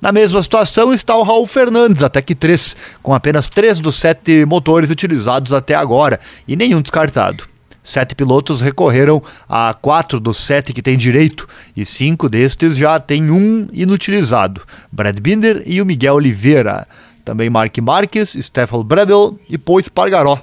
[0.00, 4.44] Na mesma situação está o Raul Fernandes, até que três, com apenas três dos sete
[4.44, 7.44] motores utilizados até agora e nenhum descartado.
[7.82, 13.30] Sete pilotos recorreram a quatro dos sete que têm direito, e cinco destes já têm
[13.30, 16.86] um inutilizado: Brad Binder e o Miguel Oliveira.
[17.24, 20.40] Também Mark Marques, Stefan Bredel e Pois Pargaró.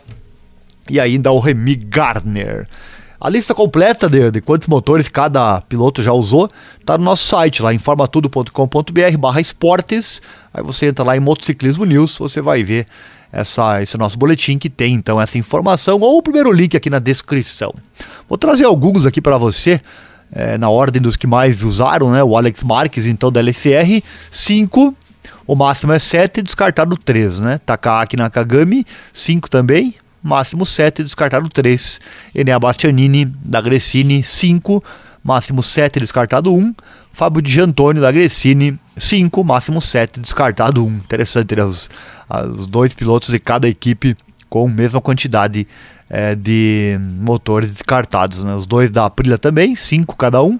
[0.89, 2.67] E ainda o Remy Gardner.
[3.23, 7.61] A lista completa de, de, quantos motores cada piloto já usou está no nosso site,
[7.61, 10.21] lá informatudo.com.br barra esportes.
[10.53, 12.85] Aí você entra lá em Motociclismo News, você vai ver
[13.31, 16.99] essa, esse nosso boletim que tem então essa informação ou o primeiro link aqui na
[16.99, 17.73] descrição.
[18.27, 19.79] Vou trazer alguns aqui para você.
[20.35, 22.23] É, na ordem dos que mais usaram, né?
[22.23, 24.95] O Alex Marques, então, da LCR, 5,
[25.45, 27.59] o máximo é 7, descartado 3, né?
[27.63, 28.83] Takaaki Nakagami,
[29.13, 31.99] 5 também, máximo 7, descartado 3.
[32.33, 34.83] Enea Bastianini, da Gressini, 5,
[35.23, 36.73] máximo 7, descartado 1.
[37.11, 40.89] Fábio Di Antônio, da Gressini, 5, máximo 7, descartado 1.
[40.89, 41.63] Interessante, né?
[41.63, 41.89] Os,
[42.57, 44.15] os dois pilotos de cada equipe
[44.49, 45.67] com a mesma quantidade
[46.09, 48.43] é, de motores descartados.
[48.43, 48.55] Né?
[48.55, 50.59] Os dois da Aprilia também, 5 cada um.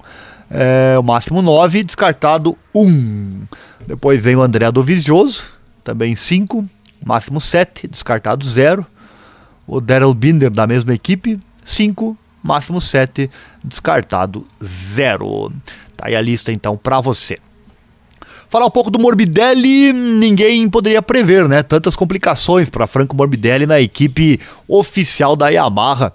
[0.49, 3.43] É, o máximo 9, descartado 1.
[3.88, 5.43] Depois vem o André Dovizioso,
[5.84, 6.67] também 5,
[7.06, 8.86] máximo 7, descartado 0.
[9.67, 13.30] O Daryl Binder da mesma equipe, 5, máximo 7,
[13.63, 15.52] descartado 0.
[15.95, 17.38] Tá aí a lista então para você.
[18.49, 21.63] Falar um pouco do Morbidelli, ninguém poderia prever, né?
[21.63, 26.13] Tantas complicações para Franco Morbidelli na equipe oficial da Yamaha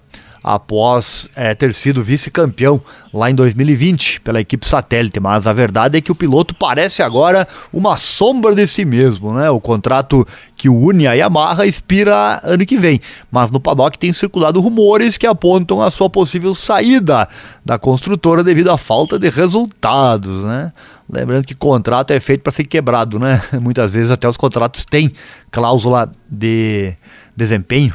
[0.50, 2.80] após é, ter sido vice-campeão
[3.12, 5.20] lá em 2020 pela equipe satélite.
[5.20, 9.50] Mas a verdade é que o piloto parece agora uma sombra de si mesmo, né?
[9.50, 12.98] O contrato que une a Yamaha expira ano que vem,
[13.30, 17.28] mas no paddock tem circulado rumores que apontam a sua possível saída
[17.62, 20.72] da construtora devido à falta de resultados, né?
[21.11, 23.42] Lembrando que contrato é feito para ser quebrado, né?
[23.61, 25.12] Muitas vezes até os contratos têm
[25.50, 26.94] cláusula de
[27.37, 27.92] desempenho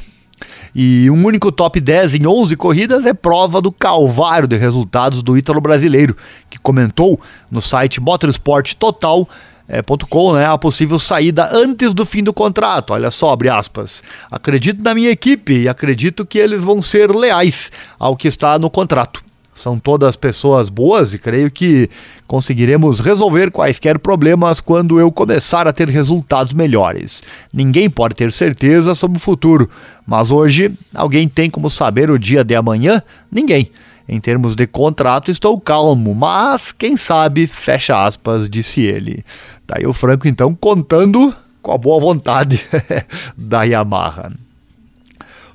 [0.76, 5.38] e um único top 10 em 11 corridas é prova do calvário de resultados do
[5.38, 6.16] ítalo brasileiro,
[6.50, 7.20] que comentou
[7.52, 9.28] no site Motorsport Total
[9.68, 12.94] é, .com, né, a possível saída antes do fim do contrato.
[12.94, 14.04] Olha só, abre aspas.
[14.32, 18.70] Acredito na minha equipe e acredito que eles vão ser leais ao que está no
[18.70, 19.24] contrato.
[19.56, 21.90] São todas pessoas boas e creio que
[22.28, 27.22] conseguiremos resolver quaisquer problemas quando eu começar a ter resultados melhores.
[27.54, 29.70] Ninguém pode ter certeza sobre o futuro,
[30.06, 33.02] mas hoje alguém tem como saber o dia de amanhã?
[33.32, 33.70] Ninguém.
[34.08, 39.24] Em termos de contrato, estou calmo, mas quem sabe, fecha aspas, disse ele.
[39.66, 42.62] Tá aí o Franco então contando com a boa vontade
[43.38, 44.34] da Yamaha.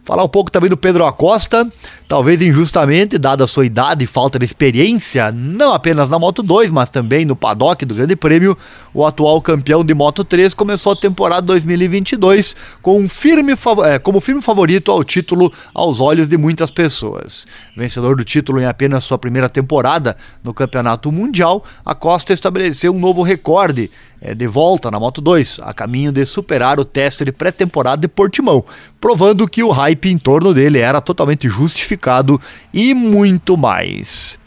[0.09, 1.71] Falar um pouco também do Pedro Acosta,
[2.09, 6.71] talvez injustamente, dada a sua idade e falta de experiência, não apenas na Moto 2,
[6.71, 8.57] mas também no paddock do Grande Prêmio,
[8.95, 13.53] o atual campeão de Moto 3 começou a temporada 2022 com um firme,
[13.85, 17.47] é, como firme favorito ao título aos olhos de muitas pessoas.
[17.77, 23.23] Vencedor do título em apenas sua primeira temporada no Campeonato Mundial, Acosta estabeleceu um novo
[23.23, 23.91] recorde
[24.21, 28.09] é, de volta na Moto 2, a caminho de superar o teste de pré-temporada de
[28.09, 28.65] Portimão,
[29.01, 32.41] provando que o hype em torno dele era totalmente justificado
[32.73, 34.39] e muito mais.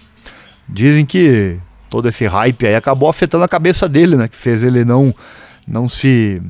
[0.68, 4.86] Dizem que todo esse hype aí acabou afetando a cabeça dele, né, que fez ele
[4.86, 5.14] não
[5.68, 6.42] não se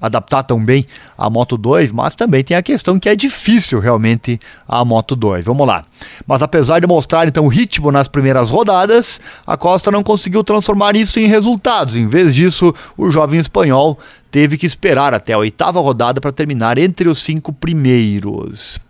[0.00, 0.86] adaptar tão bem
[1.16, 5.44] à Moto 2, mas também tem a questão que é difícil realmente a Moto 2.
[5.44, 5.84] Vamos lá.
[6.26, 11.18] Mas apesar de mostrar então ritmo nas primeiras rodadas, a Costa não conseguiu transformar isso
[11.18, 11.96] em resultados.
[11.96, 13.98] Em vez disso, o jovem espanhol
[14.30, 18.80] teve que esperar até a oitava rodada para terminar entre os cinco primeiros.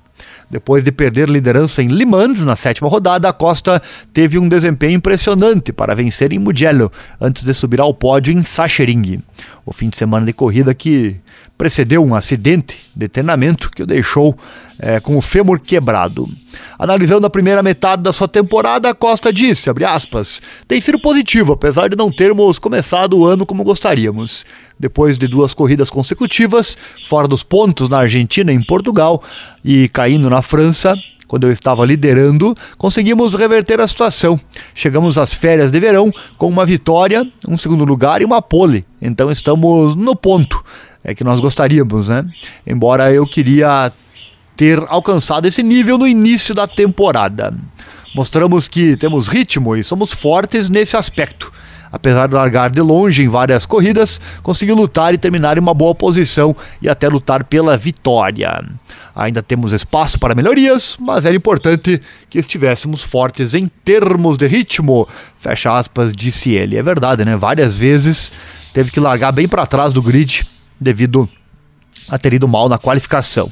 [0.51, 3.81] Depois de perder liderança em Le Mans na sétima rodada, a Costa
[4.13, 9.23] teve um desempenho impressionante para vencer em Mugello, antes de subir ao pódio em Sachering.
[9.71, 11.15] O fim de semana de corrida que
[11.57, 14.37] precedeu um acidente de treinamento que o deixou
[14.81, 16.29] é, com o fêmur quebrado.
[16.77, 21.97] Analisando a primeira metade da sua temporada, Costa disse, aspas, tem sido positivo, apesar de
[21.97, 24.45] não termos começado o ano como gostaríamos.
[24.77, 26.77] Depois de duas corridas consecutivas,
[27.09, 29.23] fora dos pontos na Argentina e em Portugal,
[29.65, 30.97] e caindo na França,
[31.31, 34.39] quando eu estava liderando, conseguimos reverter a situação.
[34.75, 38.85] Chegamos às férias de verão com uma vitória, um segundo lugar e uma pole.
[39.01, 40.61] Então estamos no ponto
[41.05, 42.27] é que nós gostaríamos, né?
[42.67, 43.93] Embora eu queria
[44.57, 47.55] ter alcançado esse nível no início da temporada.
[48.13, 51.53] Mostramos que temos ritmo e somos fortes nesse aspecto.
[51.93, 55.95] Apesar de largar de longe em várias corridas, conseguiu lutar e terminar em uma boa
[55.95, 58.65] posição e até lutar pela vitória.
[59.21, 65.07] Ainda temos espaço para melhorias, mas era importante que estivéssemos fortes em termos de ritmo.
[65.39, 66.75] Fecha aspas, disse ele.
[66.75, 67.37] É verdade, né?
[67.37, 68.33] Várias vezes
[68.73, 70.47] teve que largar bem para trás do grid
[70.81, 71.29] devido
[72.09, 73.51] a ter ido mal na qualificação.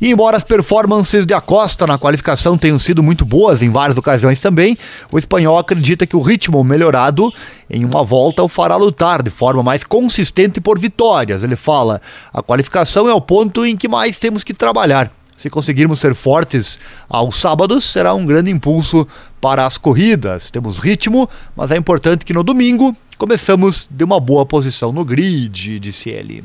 [0.00, 4.40] E embora as performances de Acosta na qualificação tenham sido muito boas em várias ocasiões
[4.40, 4.76] também,
[5.10, 7.32] o espanhol acredita que o ritmo melhorado
[7.68, 11.42] em uma volta o fará lutar de forma mais consistente por vitórias.
[11.42, 12.00] Ele fala:
[12.32, 15.10] a qualificação é o ponto em que mais temos que trabalhar.
[15.36, 16.78] Se conseguirmos ser fortes
[17.08, 19.08] aos sábados, será um grande impulso
[19.40, 20.52] para as corridas.
[20.52, 25.80] Temos ritmo, mas é importante que no domingo começamos de uma boa posição no grid,
[25.80, 26.44] disse ele.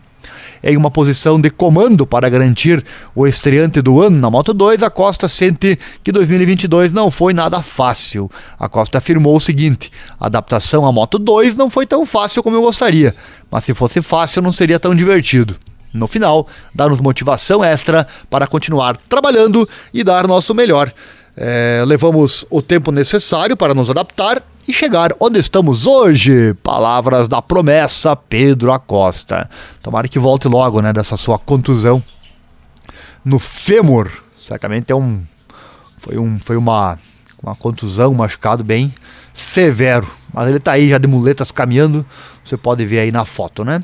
[0.63, 2.83] Em uma posição de comando para garantir
[3.15, 7.61] o estreante do ano na Moto 2, a Costa sente que 2022 não foi nada
[7.61, 8.29] fácil.
[8.59, 12.55] A Costa afirmou o seguinte: a adaptação à Moto 2 não foi tão fácil como
[12.55, 13.15] eu gostaria,
[13.51, 15.57] mas se fosse fácil não seria tão divertido
[15.93, 20.93] no final, dá-nos motivação extra para continuar trabalhando e dar nosso melhor.
[21.39, 26.55] É, levamos o tempo necessário para nos adaptar e chegar onde estamos hoje.
[26.63, 29.47] Palavras da promessa Pedro Acosta.
[29.83, 32.03] Tomara que volte logo, né, dessa sua contusão
[33.23, 34.09] no fêmur.
[34.43, 35.23] Certamente é um
[35.99, 36.97] foi um foi uma
[37.41, 38.91] uma contusão, um machucado bem
[39.31, 40.09] severo.
[40.33, 42.03] Mas ele tá aí já de muletas caminhando.
[42.43, 43.83] Você pode ver aí na foto, né?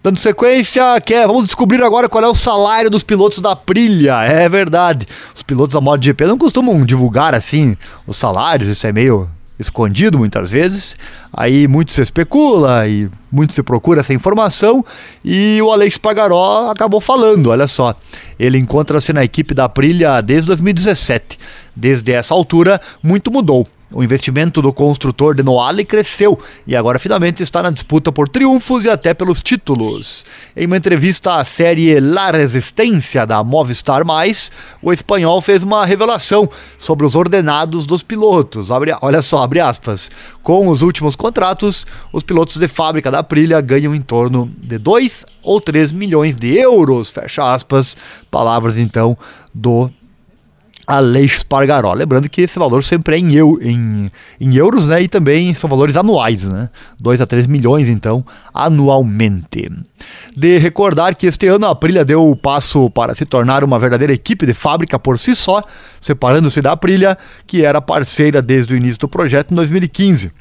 [0.00, 4.22] Dando sequência, quer, vamos descobrir agora qual é o salário dos pilotos da Prilha.
[4.22, 5.08] É verdade.
[5.34, 7.76] Os pilotos da MotoGP não costumam divulgar assim
[8.06, 9.28] os salários, isso é meio
[9.58, 10.96] escondido muitas vezes.
[11.32, 14.84] Aí muito se especula e muito se procura essa informação
[15.24, 17.94] e o Alex Pagaró acabou falando, olha só.
[18.38, 21.38] Ele encontra-se na equipe da Prilha desde 2017.
[21.74, 23.66] Desde essa altura, muito mudou.
[23.90, 28.84] O investimento do construtor de Noale cresceu e agora finalmente está na disputa por triunfos
[28.84, 30.26] e até pelos títulos.
[30.54, 36.50] Em uma entrevista à série La Resistência da Movistar Mais, o espanhol fez uma revelação
[36.76, 38.70] sobre os ordenados dos pilotos.
[38.70, 40.10] Abre, olha só, abre aspas.
[40.42, 45.24] Com os últimos contratos, os pilotos de fábrica da Aprilia ganham em torno de 2
[45.42, 47.96] ou 3 milhões de euros, fecha aspas.
[48.30, 49.16] Palavras então
[49.54, 49.90] do
[50.88, 51.92] Aleix Pargaró.
[51.92, 54.08] Lembrando que esse valor sempre é em, eu, em,
[54.40, 55.02] em euros, né?
[55.02, 56.70] E também são valores anuais, né?
[56.98, 58.24] 2 a 3 milhões, então,
[58.54, 59.70] anualmente.
[60.34, 64.14] De recordar que este ano a Aprilia deu o passo para se tornar uma verdadeira
[64.14, 65.62] equipe de fábrica por si só,
[66.00, 70.32] separando-se da Aprilia, que era parceira desde o início do projeto em 2015.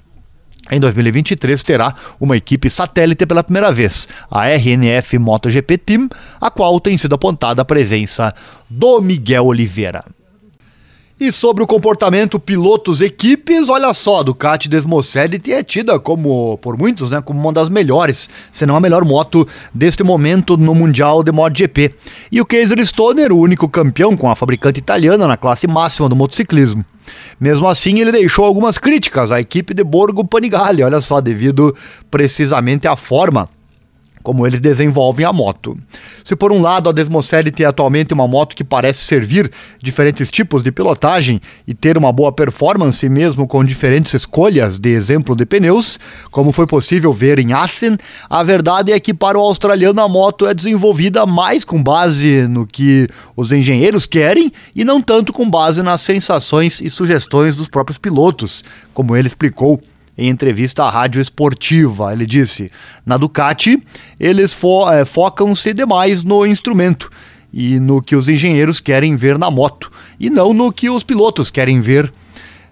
[0.72, 6.80] Em 2023 terá uma equipe satélite pela primeira vez, a RNF MotoGP Team, a qual
[6.80, 8.34] tem sido apontada a presença
[8.70, 10.04] do Miguel Oliveira.
[11.20, 17.20] E sobre o comportamento pilotos-equipes, olha só, Ducati Desmocedity é tida como, por muitos, né,
[17.22, 21.96] como uma das melhores, se não a melhor moto deste momento no Mundial de MotoGP.
[22.32, 26.16] E o Kaiser Stoner, o único campeão com a fabricante italiana na classe máxima do
[26.16, 26.86] motociclismo.
[27.40, 31.76] Mesmo assim, ele deixou algumas críticas à equipe de Borgo Panigale, olha só, devido
[32.12, 33.50] precisamente à forma
[34.28, 35.78] como eles desenvolvem a moto.
[36.26, 39.50] Se por um lado a Desmocelli tem atualmente uma moto que parece servir
[39.82, 45.34] diferentes tipos de pilotagem e ter uma boa performance mesmo com diferentes escolhas de exemplo
[45.34, 45.98] de pneus,
[46.30, 47.96] como foi possível ver em Assen,
[48.30, 52.68] a verdade é que para o australiano a moto é desenvolvida mais com base no
[52.68, 57.98] que os engenheiros querem e não tanto com base nas sensações e sugestões dos próprios
[57.98, 58.62] pilotos,
[58.94, 59.82] como ele explicou
[60.18, 62.12] em entrevista à Rádio Esportiva.
[62.12, 62.72] Ele disse:
[63.06, 63.82] na Ducati,
[64.20, 67.10] eles fo é, focam-se demais no instrumento
[67.54, 71.50] e no que os engenheiros querem ver na moto, e não no que os pilotos
[71.50, 72.12] querem ver.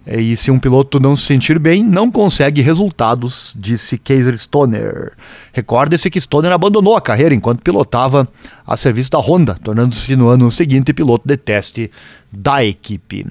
[0.07, 5.13] É, e se um piloto não se sentir bem, não consegue resultados, disse Kaiser Stoner.
[5.51, 8.27] Recorde-se que Stoner abandonou a carreira enquanto pilotava
[8.67, 11.89] a serviço da Honda, tornando-se no ano seguinte piloto de teste
[12.31, 13.25] da equipe.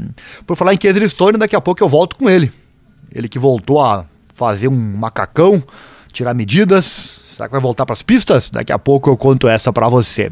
[0.44, 2.50] Por falar em Kaiser Stoner, daqui a pouco eu volto com ele.
[3.14, 4.04] Ele que voltou a
[4.34, 5.62] fazer um macacão,
[6.12, 7.23] tirar medidas.
[7.34, 8.48] Será que vai voltar para as pistas?
[8.48, 10.30] Daqui a pouco eu conto essa para você.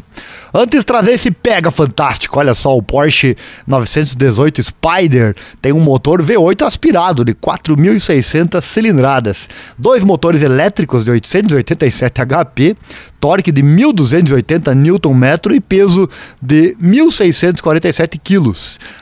[0.54, 3.36] Antes trazer esse pega fantástico, olha só, o Porsche
[3.66, 12.20] 918 Spider tem um motor V8 aspirado de 4.600 cilindradas, dois motores elétricos de 887
[12.20, 12.76] HP,
[13.18, 16.08] torque de 1.280 Nm e peso
[16.40, 18.52] de 1.647 kg.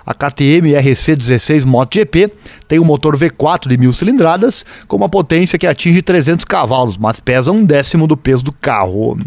[0.07, 2.33] A KTM RC16 MotoGP
[2.69, 7.19] tem um motor V4 de 1.000 cilindradas com uma potência que atinge 300 cavalos, mas
[7.19, 9.19] pesa um décimo do peso do carro.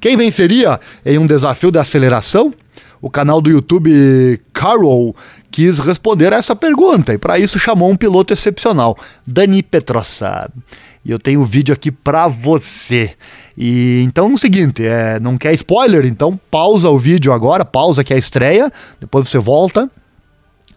[0.00, 2.52] Quem venceria em um desafio de aceleração?
[3.00, 5.14] O canal do YouTube Carol
[5.50, 8.96] quis responder a essa pergunta e para isso chamou um piloto excepcional,
[9.26, 10.50] Dani Petrossa.
[11.04, 13.12] E eu tenho o um vídeo aqui para você.
[13.56, 18.02] E então é o seguinte, é, não quer spoiler, então pausa o vídeo agora, pausa
[18.02, 19.88] que é a estreia, depois você volta.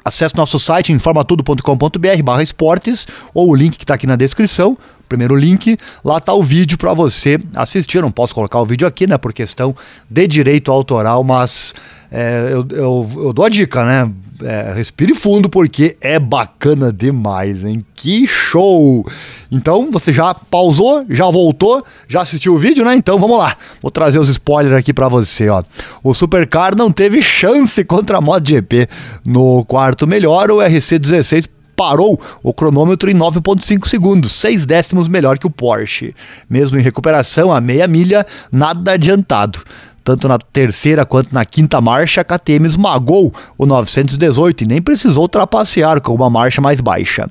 [0.09, 4.75] Acesse nosso site informatudo.com.br barra esportes ou o link que está aqui na descrição.
[5.07, 7.97] Primeiro link, lá está o vídeo para você assistir.
[7.97, 9.75] Eu não posso colocar o vídeo aqui, né, por questão
[10.09, 11.75] de direito autoral, mas
[12.11, 14.11] é, eu, eu, eu dou a dica, né?
[14.43, 17.85] É, respire fundo porque é bacana demais, hein?
[17.95, 19.05] Que show!
[19.51, 22.95] Então você já pausou, já voltou, já assistiu o vídeo, né?
[22.95, 23.57] Então vamos lá.
[23.81, 25.63] Vou trazer os spoilers aqui para você, ó.
[26.03, 28.87] O Supercar não teve chance contra a MotoGP
[29.25, 31.47] no quarto melhor, o RC16
[31.79, 36.13] parou o cronômetro em 9,5 segundos, 6 décimos melhor que o Porsche.
[36.49, 39.61] Mesmo em recuperação, a meia milha, nada adiantado.
[40.09, 45.29] Tanto na terceira quanto na quinta marcha, a KTM esmagou o 918 e nem precisou
[45.29, 47.29] trapacear com uma marcha mais baixa.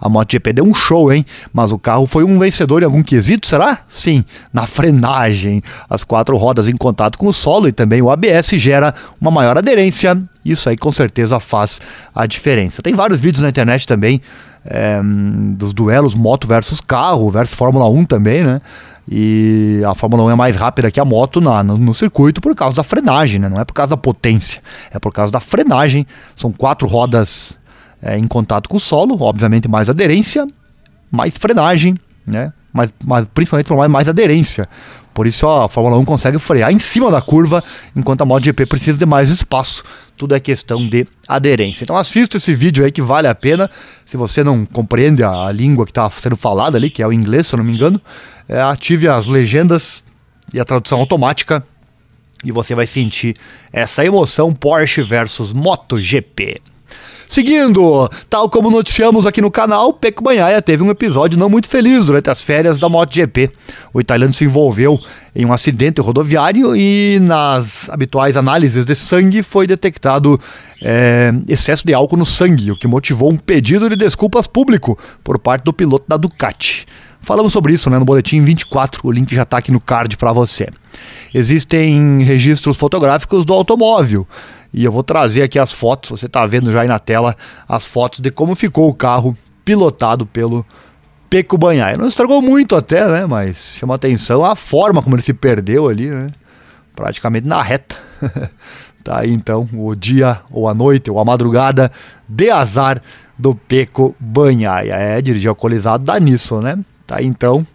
[0.00, 1.26] A MotoGP deu um show, hein?
[1.52, 3.80] Mas o carro foi um vencedor em algum quesito, será?
[3.88, 5.60] Sim, na frenagem.
[5.88, 9.58] As quatro rodas em contato com o solo e também o ABS gera uma maior
[9.58, 10.16] aderência.
[10.44, 11.80] Isso aí com certeza faz
[12.14, 12.80] a diferença.
[12.80, 14.22] Tem vários vídeos na internet também
[14.64, 15.00] é,
[15.54, 18.60] dos duelos moto versus carro, versus Fórmula 1 também, né?
[19.10, 22.54] E a Fórmula 1 é mais rápida que a moto na, no, no, circuito por
[22.54, 23.48] causa da frenagem, né?
[23.48, 26.06] Não é por causa da potência, é por causa da frenagem.
[26.36, 27.58] São quatro rodas
[28.00, 30.46] é, em contato com o solo, obviamente mais aderência,
[31.10, 31.96] mais frenagem,
[32.26, 32.52] né?
[32.72, 34.68] Mas, mas principalmente mais, mais aderência.
[35.12, 37.62] Por isso a Fórmula 1 consegue frear em cima da curva,
[37.94, 39.82] enquanto a MotoGP precisa de mais espaço.
[40.16, 41.84] Tudo é questão de aderência.
[41.84, 43.70] Então assista esse vídeo aí que vale a pena.
[44.04, 47.46] Se você não compreende a língua que está sendo falada ali, que é o inglês,
[47.46, 48.00] se eu não me engano,
[48.48, 50.02] é, ative as legendas
[50.52, 51.64] e a tradução automática
[52.44, 53.36] e você vai sentir
[53.72, 56.60] essa emoção Porsche versus MotoGP.
[57.30, 62.04] Seguindo, tal como noticiamos aqui no canal, Pecco Banhaia teve um episódio não muito feliz
[62.04, 63.52] durante as férias da MotoGP.
[63.94, 64.98] O italiano se envolveu
[65.32, 70.40] em um acidente rodoviário e nas habituais análises de sangue foi detectado
[70.82, 75.38] é, excesso de álcool no sangue, o que motivou um pedido de desculpas público por
[75.38, 76.84] parte do piloto da Ducati.
[77.20, 80.32] Falamos sobre isso né, no boletim 24, o link já está aqui no card para
[80.32, 80.66] você.
[81.32, 84.26] Existem registros fotográficos do automóvel
[84.72, 87.36] e eu vou trazer aqui as fotos, você está vendo já aí na tela
[87.68, 90.64] as fotos de como ficou o carro pilotado pelo
[91.28, 91.96] Peco Banhai.
[91.96, 93.26] Não estragou muito até, né?
[93.26, 96.28] Mas chama atenção a forma como ele se perdeu ali, né?
[96.94, 97.96] Praticamente na reta.
[99.02, 101.90] tá aí então o dia ou a noite ou a madrugada
[102.28, 103.02] de azar
[103.38, 104.94] do Peco Banhaia.
[104.94, 106.78] É, dirigir alcoolizado dá nisso, né?
[107.06, 107.66] Tá aí então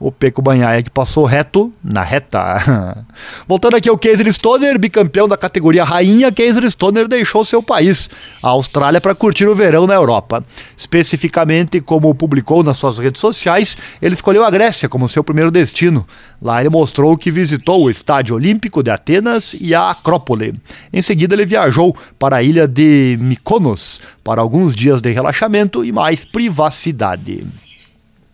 [0.00, 3.04] o Peco Banhaia que passou reto na reta.
[3.48, 8.08] Voltando aqui ao Kaiser Stoner, bicampeão da categoria rainha, Kaiser Stoner deixou seu país,
[8.42, 10.42] a Austrália, para curtir o verão na Europa.
[10.76, 16.06] Especificamente, como publicou nas suas redes sociais, ele escolheu a Grécia como seu primeiro destino.
[16.40, 20.54] Lá ele mostrou que visitou o Estádio Olímpico de Atenas e a Acrópole.
[20.92, 25.90] Em seguida, ele viajou para a ilha de Mykonos para alguns dias de relaxamento e
[25.90, 27.44] mais privacidade.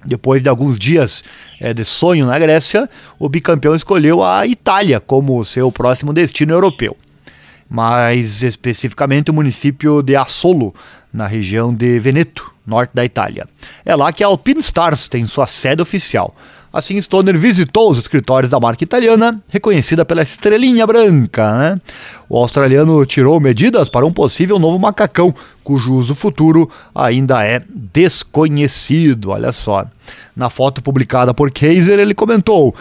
[0.04, 1.24] Depois de alguns dias
[1.60, 2.88] é, de sonho na Grécia,
[3.18, 6.96] o bicampeão escolheu a Itália como seu próximo destino europeu.
[7.68, 10.74] Mais especificamente o município de Assolo,
[11.12, 13.48] na região de Veneto, norte da Itália.
[13.84, 16.34] É lá que a Alpine Stars tem sua sede oficial.
[16.74, 21.56] Assim, Stoner visitou os escritórios da marca italiana, reconhecida pela estrelinha branca.
[21.56, 21.80] Né?
[22.28, 29.30] O australiano tirou medidas para um possível novo macacão, cujo uso futuro ainda é desconhecido.
[29.30, 29.86] Olha só.
[30.34, 32.74] Na foto publicada por Kaiser, ele comentou,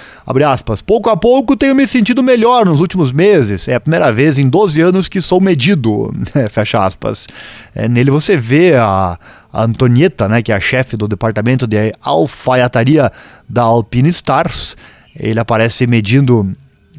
[0.43, 3.67] aspas, pouco a pouco tenho me sentido melhor nos últimos meses.
[3.67, 6.11] É a primeira vez em 12 anos que sou medido.
[6.49, 7.27] Fecha aspas.
[7.75, 9.19] É, nele você vê a,
[9.53, 13.11] Antonieta, né, que é a chefe do departamento de alfaiataria
[13.47, 14.75] da Alpine Stars.
[15.15, 16.51] Ele aparece medindo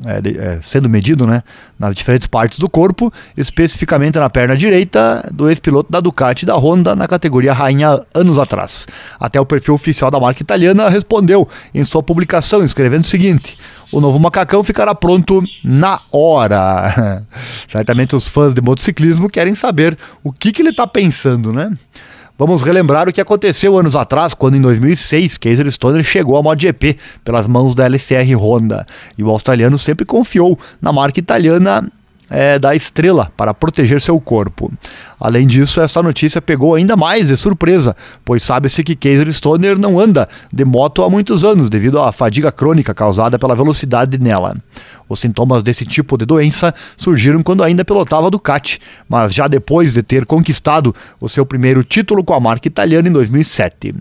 [0.05, 1.43] é, é, sendo medido né,
[1.79, 6.57] nas diferentes partes do corpo, especificamente na perna direita do ex-piloto da Ducati e da
[6.57, 8.89] Honda na categoria Rainha anos atrás.
[9.21, 13.57] Até o perfil oficial da marca italiana respondeu em sua publicação, escrevendo o seguinte:
[13.93, 17.23] o novo macacão ficará pronto na hora.
[17.69, 21.71] Certamente os fãs de motociclismo querem saber o que, que ele está pensando, né?
[22.37, 26.97] Vamos relembrar o que aconteceu anos atrás, quando em 2006 Kaiser Stoner chegou à MotoGP
[27.23, 28.85] pelas mãos da LCR Honda.
[29.17, 31.89] E o australiano sempre confiou na marca italiana
[32.29, 34.73] é, da estrela para proteger seu corpo.
[35.25, 39.99] Além disso, essa notícia pegou ainda mais de surpresa, pois sabe-se que Kaiser Stoner não
[39.99, 44.55] anda de moto há muitos anos devido à fadiga crônica causada pela velocidade nela.
[45.09, 50.03] Os sintomas desse tipo de doença surgiram quando ainda pilotava Ducati, mas já depois de
[50.03, 53.95] ter conquistado o seu primeiro título com a marca italiana em 2007.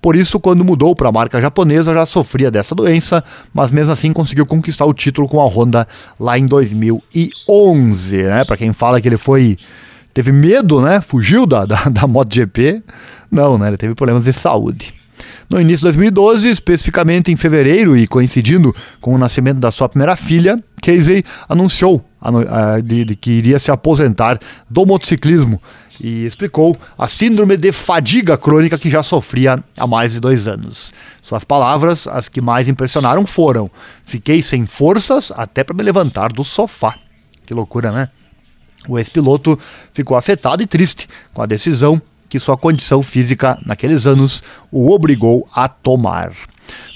[0.00, 3.22] Por isso, quando mudou para a marca japonesa, já sofria dessa doença,
[3.52, 5.86] mas mesmo assim conseguiu conquistar o título com a Honda
[6.18, 8.44] lá em 2011, né?
[8.46, 9.58] Para quem fala que ele foi
[10.12, 11.00] teve medo, né?
[11.00, 12.82] Fugiu da, da, da MotoGP.
[13.30, 13.68] Não, né?
[13.68, 14.94] Ele teve problemas de saúde.
[15.48, 20.14] No início de 2012, especificamente em fevereiro e coincidindo com o nascimento da sua primeira
[20.14, 22.04] filha, Casey anunciou
[22.84, 24.38] de, de que iria se aposentar
[24.68, 25.60] do motociclismo
[26.00, 30.94] e explicou a síndrome de fadiga crônica que já sofria há mais de dois anos.
[31.20, 33.68] Suas palavras, as que mais impressionaram, foram:
[34.04, 36.94] Fiquei sem forças até para me levantar do sofá.
[37.44, 38.08] Que loucura, né?
[38.88, 39.58] O ex-piloto
[39.92, 45.46] ficou afetado e triste com a decisão que sua condição física naqueles anos o obrigou
[45.52, 46.32] a tomar.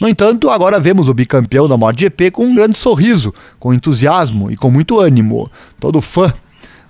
[0.00, 4.56] No entanto, agora vemos o bicampeão da MotoGP com um grande sorriso, com entusiasmo e
[4.56, 5.50] com muito ânimo.
[5.80, 6.32] Todo fã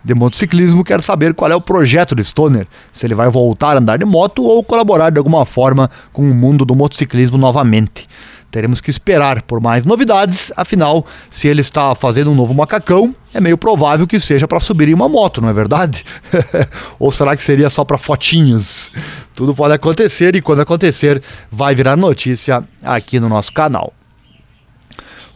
[0.05, 3.80] de motociclismo quer saber qual é o projeto de Stoner, se ele vai voltar a
[3.80, 8.07] andar de moto ou colaborar de alguma forma com o mundo do motociclismo novamente.
[8.55, 13.40] Teremos que esperar por mais novidades, afinal, se ele está fazendo um novo macacão, é
[13.40, 16.05] meio provável que seja para subir em uma moto, não é verdade?
[17.00, 18.92] Ou será que seria só para fotinhos?
[19.34, 23.92] Tudo pode acontecer e quando acontecer, vai virar notícia aqui no nosso canal.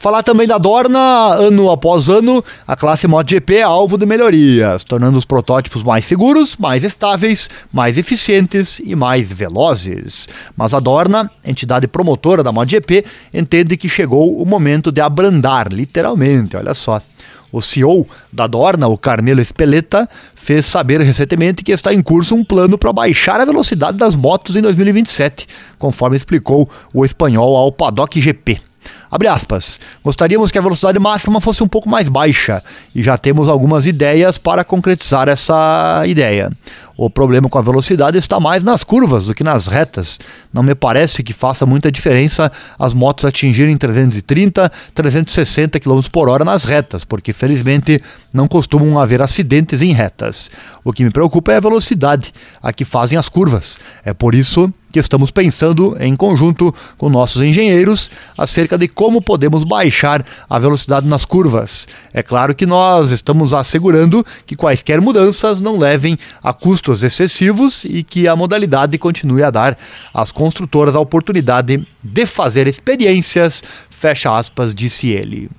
[0.01, 5.18] Falar também da Dorna, ano após ano, a classe MotoGP é alvo de melhorias, tornando
[5.18, 10.28] os protótipos mais seguros, mais estáveis, mais eficientes e mais velozes.
[10.57, 16.57] Mas a Dorna, entidade promotora da MotoGP, entende que chegou o momento de abrandar, literalmente,
[16.57, 17.03] olha só.
[17.51, 22.44] O CEO da Dorna, o Carmelo Espeleta, fez saber recentemente que está em curso um
[22.44, 28.20] plano para baixar a velocidade das motos em 2027, conforme explicou o espanhol ao Paddock
[28.20, 28.67] GP.
[29.11, 29.80] Abre aspas.
[30.04, 32.62] Gostaríamos que a velocidade máxima fosse um pouco mais baixa
[32.94, 36.50] e já temos algumas ideias para concretizar essa ideia.
[36.96, 40.18] O problema com a velocidade está mais nas curvas do que nas retas.
[40.52, 46.44] Não me parece que faça muita diferença as motos atingirem 330, 360 km por hora
[46.44, 48.02] nas retas, porque felizmente
[48.32, 50.50] não costumam haver acidentes em retas.
[50.82, 53.78] O que me preocupa é a velocidade a que fazem as curvas.
[54.04, 59.64] É por isso que estamos pensando em conjunto com nossos engenheiros acerca de como podemos
[59.64, 61.86] baixar a velocidade nas curvas.
[62.12, 68.03] É claro que nós estamos assegurando que quaisquer mudanças não levem a custos excessivos e
[68.03, 69.76] que a modalidade continue a dar
[70.12, 75.51] às construtoras a oportunidade de fazer experiências, fecha aspas, disse ele.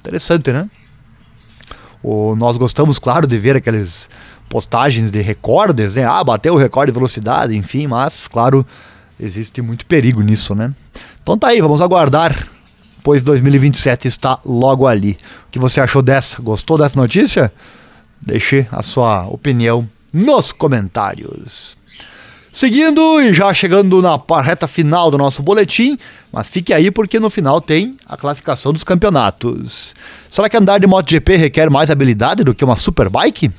[0.00, 0.68] Interessante, né?
[2.02, 4.08] O, nós gostamos, claro, de ver aqueles
[4.48, 6.04] postagens de recordes, né?
[6.04, 8.66] Ah, bateu o recorde de velocidade, enfim, mas, claro,
[9.18, 10.72] existe muito perigo nisso, né?
[11.22, 12.48] Então tá aí, vamos aguardar,
[13.02, 15.16] pois 2027 está logo ali.
[15.46, 16.40] O que você achou dessa?
[16.40, 17.52] Gostou dessa notícia?
[18.20, 21.76] Deixe a sua opinião nos comentários.
[22.52, 25.98] Seguindo e já chegando na reta final do nosso boletim,
[26.32, 29.94] mas fique aí porque no final tem a classificação dos campeonatos.
[30.30, 33.52] Será que andar de MotoGP requer mais habilidade do que uma Superbike?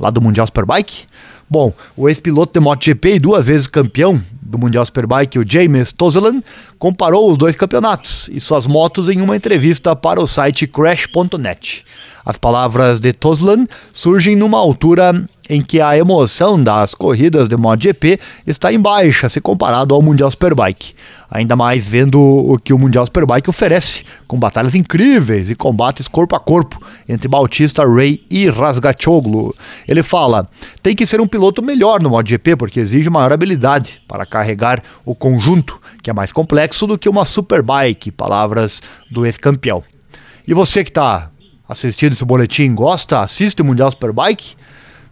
[0.00, 1.04] Lá do Mundial Superbike.
[1.48, 6.42] Bom, o ex-piloto de MotoGP e duas vezes campeão do Mundial Superbike, o James Tozeland,
[6.78, 11.84] comparou os dois campeonatos e suas motos em uma entrevista para o site Crash.net.
[12.24, 18.20] As palavras de Toslan surgem numa altura em que a emoção das corridas de MotoGP
[18.46, 20.94] está em baixa se comparado ao Mundial Superbike.
[21.28, 26.36] Ainda mais vendo o que o Mundial Superbike oferece, com batalhas incríveis e combates corpo
[26.36, 29.52] a corpo entre Bautista, Ray e Rasgachoglu.
[29.88, 30.48] Ele fala:
[30.84, 35.16] tem que ser um piloto melhor no MotoGP porque exige maior habilidade para carregar o
[35.16, 38.12] conjunto, que é mais complexo do que uma Superbike.
[38.12, 38.80] Palavras
[39.10, 39.82] do ex-campeão.
[40.46, 41.28] E você que está
[41.68, 44.54] assistindo esse boletim gosta, assiste o Mundial Superbike,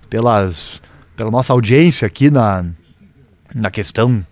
[0.09, 0.81] pelas,
[1.17, 2.65] pela nossa audiência aqui na,
[3.55, 4.25] na questão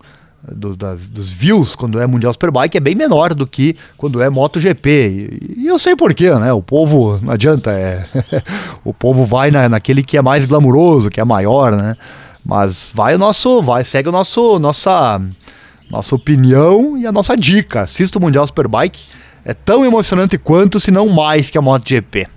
[0.43, 4.89] do, dos views quando é Mundial Superbike é bem menor do que quando é MotoGP.
[4.89, 6.53] E, e eu sei porquê, né?
[6.53, 8.05] O povo, não adianta, é,
[8.83, 11.95] o povo vai na, naquele que é mais glamuroso, que é maior, né?
[12.45, 15.21] Mas vai o nosso, vai, segue o nosso, nossa,
[15.91, 17.81] nossa opinião e a nossa dica.
[17.81, 19.03] Assista o Mundial Superbike
[19.43, 22.27] é tão emocionante quanto, se não mais, que a MotoGP.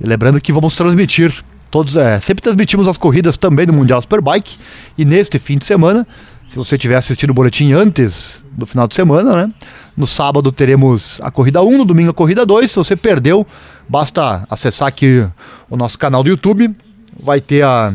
[0.00, 1.32] E lembrando que vamos transmitir
[1.72, 4.58] todos, é, sempre transmitimos as corridas também do Mundial Superbike
[4.96, 6.06] e neste fim de semana,
[6.50, 9.52] se você tiver assistido o boletim antes do final de semana, né?
[9.96, 12.70] No sábado teremos a corrida 1, no domingo a corrida 2.
[12.70, 13.46] Se você perdeu,
[13.88, 15.26] basta acessar aqui
[15.70, 16.76] o nosso canal do YouTube,
[17.18, 17.94] vai ter a,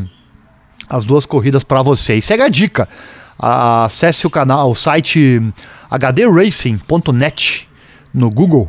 [0.88, 2.16] as duas corridas para você.
[2.16, 2.88] E segue a dica.
[3.38, 5.40] Acesse o canal, o site
[5.88, 7.68] hdracing.net
[8.12, 8.68] no Google,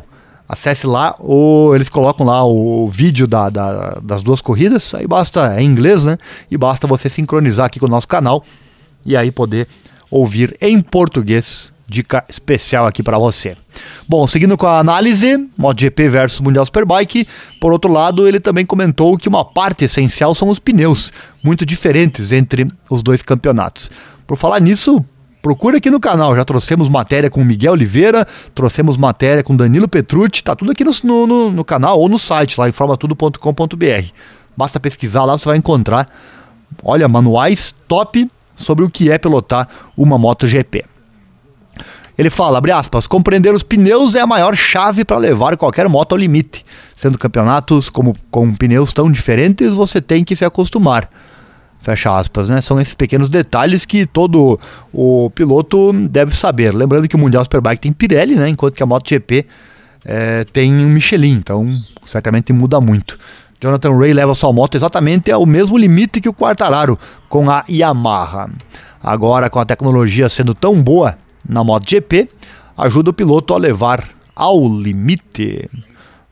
[0.50, 5.54] acesse lá, ou eles colocam lá o vídeo da, da, das duas corridas, aí basta,
[5.54, 6.18] é em inglês, né?
[6.50, 8.44] E basta você sincronizar aqui com o nosso canal
[9.06, 9.68] e aí poder
[10.10, 11.72] ouvir em português.
[11.86, 13.56] Dica especial aqui para você.
[14.08, 17.26] Bom, seguindo com a análise, MotoGP versus Mundial Superbike,
[17.60, 22.30] por outro lado, ele também comentou que uma parte essencial são os pneus, muito diferentes
[22.30, 23.90] entre os dois campeonatos.
[24.24, 25.04] Por falar nisso,
[25.42, 30.44] Procura aqui no canal, já trouxemos matéria com Miguel Oliveira, trouxemos matéria com Danilo Petrucci,
[30.44, 34.12] tá tudo aqui no, no, no canal ou no site lá, informatudo.com.br.
[34.54, 36.08] Basta pesquisar lá, você vai encontrar,
[36.82, 39.66] olha, manuais top sobre o que é pilotar
[39.96, 40.84] uma MotoGP.
[42.18, 46.12] Ele fala, abre aspas, compreender os pneus é a maior chave para levar qualquer moto
[46.12, 46.66] ao limite.
[46.94, 51.08] Sendo campeonatos como, com pneus tão diferentes, você tem que se acostumar.
[51.80, 52.60] Fecha aspas, né?
[52.60, 54.60] São esses pequenos detalhes que todo
[54.92, 56.74] o piloto deve saber.
[56.74, 58.48] Lembrando que o Mundial Superbike tem Pirelli, né?
[58.48, 59.46] Enquanto que a MotoGP
[60.04, 63.18] é, tem um Michelin, então certamente muda muito.
[63.60, 68.50] Jonathan Ray leva sua moto exatamente ao mesmo limite que o Quartararo com a Yamaha.
[69.02, 71.16] Agora, com a tecnologia sendo tão boa
[71.46, 72.28] na MotoGP,
[72.76, 75.68] ajuda o piloto a levar ao limite.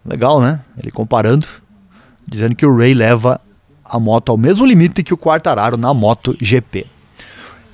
[0.05, 0.61] Legal, né?
[0.79, 1.47] Ele comparando,
[2.27, 3.41] dizendo que o Ray leva
[3.89, 6.87] a moto ao mesmo limite que o Quartararo na MotoGP.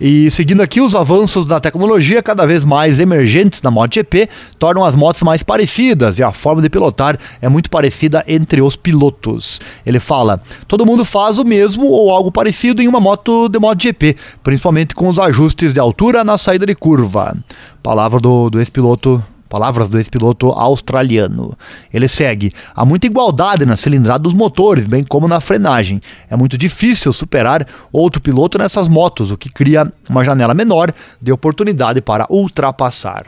[0.01, 4.95] E seguindo aqui, os avanços da tecnologia cada vez mais emergentes na MotoGP tornam as
[4.95, 9.61] motos mais parecidas e a forma de pilotar é muito parecida entre os pilotos.
[9.87, 14.17] Ele fala: todo mundo faz o mesmo ou algo parecido em uma moto de MotoGP,
[14.43, 17.37] principalmente com os ajustes de altura na saída de curva.
[17.81, 19.23] Palavra do, do ex-piloto
[19.55, 21.57] Palavras do ex-piloto australiano.
[21.93, 26.01] Ele segue: há muita igualdade na cilindrada dos motores, bem como na frenagem.
[26.29, 30.93] É muito difícil superar outro piloto nessas motos, o que cria uma janela menor
[31.23, 33.27] de oportunidade para ultrapassar.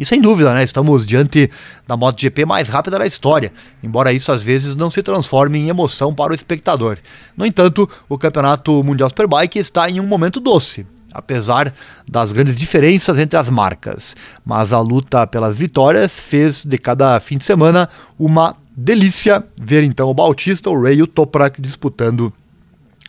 [0.00, 1.48] E sem dúvida, né, estamos diante
[1.86, 6.12] da MotoGP mais rápida da história, embora isso às vezes não se transforme em emoção
[6.12, 6.98] para o espectador.
[7.36, 11.72] No entanto, o Campeonato Mundial Superbike está em um momento doce apesar
[12.08, 14.16] das grandes diferenças entre as marcas.
[14.44, 17.88] Mas a luta pelas vitórias fez de cada fim de semana
[18.18, 22.32] uma delícia ver então o Bautista, o Ray e o Toprak disputando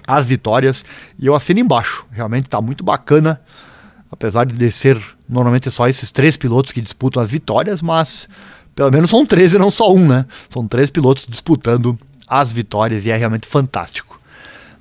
[0.05, 0.85] as vitórias.
[1.19, 3.41] E eu assino embaixo, realmente está muito bacana,
[4.11, 8.27] apesar de ser normalmente só esses três pilotos que disputam as vitórias, mas
[8.75, 10.25] pelo menos são três e não só um, né?
[10.49, 11.97] São três pilotos disputando
[12.27, 14.19] as vitórias e é realmente fantástico.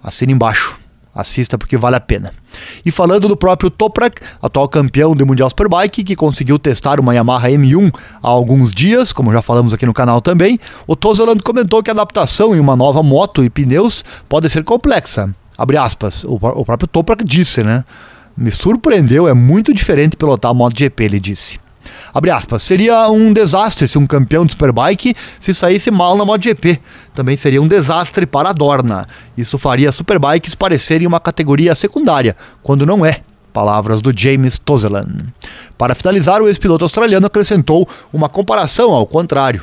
[0.03, 0.82] Assina embaixo.
[1.15, 2.33] Assista porque vale a pena.
[2.85, 7.51] E falando do próprio Toprak, atual campeão do Mundial Superbike, que conseguiu testar uma Yamaha
[7.51, 11.91] M1 há alguns dias, como já falamos aqui no canal também, o Tozeland comentou que
[11.91, 15.29] a adaptação em uma nova moto e pneus pode ser complexa.
[15.59, 17.85] Abre aspas, o, o próprio Toprak disse, né?
[18.35, 21.61] Me surpreendeu, é muito diferente pilotar a MotoGP, ele disse.
[22.13, 26.81] Abre aspas, seria um desastre se um campeão de Superbike se saísse mal na MotoGP.
[27.15, 29.07] Também seria um desastre para a Dorna.
[29.37, 33.21] Isso faria Superbikes parecerem uma categoria secundária, quando não é.
[33.53, 35.07] Palavras do James Tozelan.
[35.77, 39.63] Para finalizar, o ex-piloto australiano acrescentou uma comparação ao contrário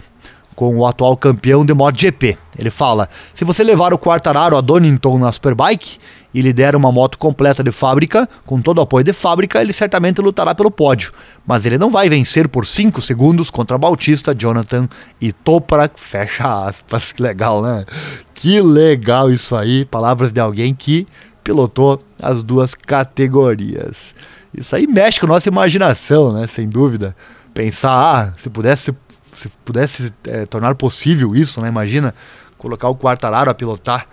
[0.60, 2.38] com o atual campeão de MotoGP.
[2.58, 5.98] Ele fala: se você levar o Quartararo a Donington na Superbike
[6.34, 9.74] e lhe der uma moto completa de fábrica, com todo o apoio de fábrica, ele
[9.74, 11.12] certamente lutará pelo pódio.
[11.46, 14.88] Mas ele não vai vencer por 5 segundos contra Bautista, Jonathan
[15.20, 16.00] e Toprak.
[16.00, 17.12] Fecha aspas.
[17.12, 17.86] Que legal, né?
[18.34, 19.86] Que legal isso aí.
[19.86, 21.08] Palavras de alguém que
[21.44, 24.14] pilotou as duas categorias.
[24.54, 26.46] Isso aí mexe com a nossa imaginação, né?
[26.46, 27.16] Sem dúvida.
[27.54, 28.94] Pensar, ah, se pudesse
[29.40, 31.70] se pudesse é, tornar possível isso, né?
[31.70, 32.14] Imagina
[32.58, 34.06] colocar o Quartararo a pilotar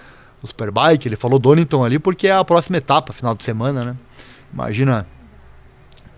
[0.47, 1.07] o Superbike.
[1.07, 3.97] Ele falou Donington ali porque é a próxima etapa, final de semana, né?
[4.53, 5.07] Imagina,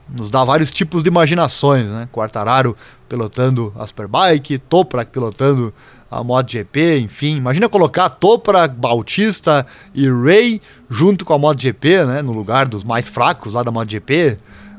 [0.09, 2.09] nos dá vários tipos de imaginações, né?
[2.12, 2.76] Quartararo
[3.09, 5.72] pilotando a Superbike, Toprak pilotando
[6.11, 7.37] a MotoGP, enfim.
[7.37, 12.22] Imagina colocar Toprak, Bautista e Ray junto com a MotoGP, né?
[12.22, 14.39] No lugar dos mais fracos lá da MotoGP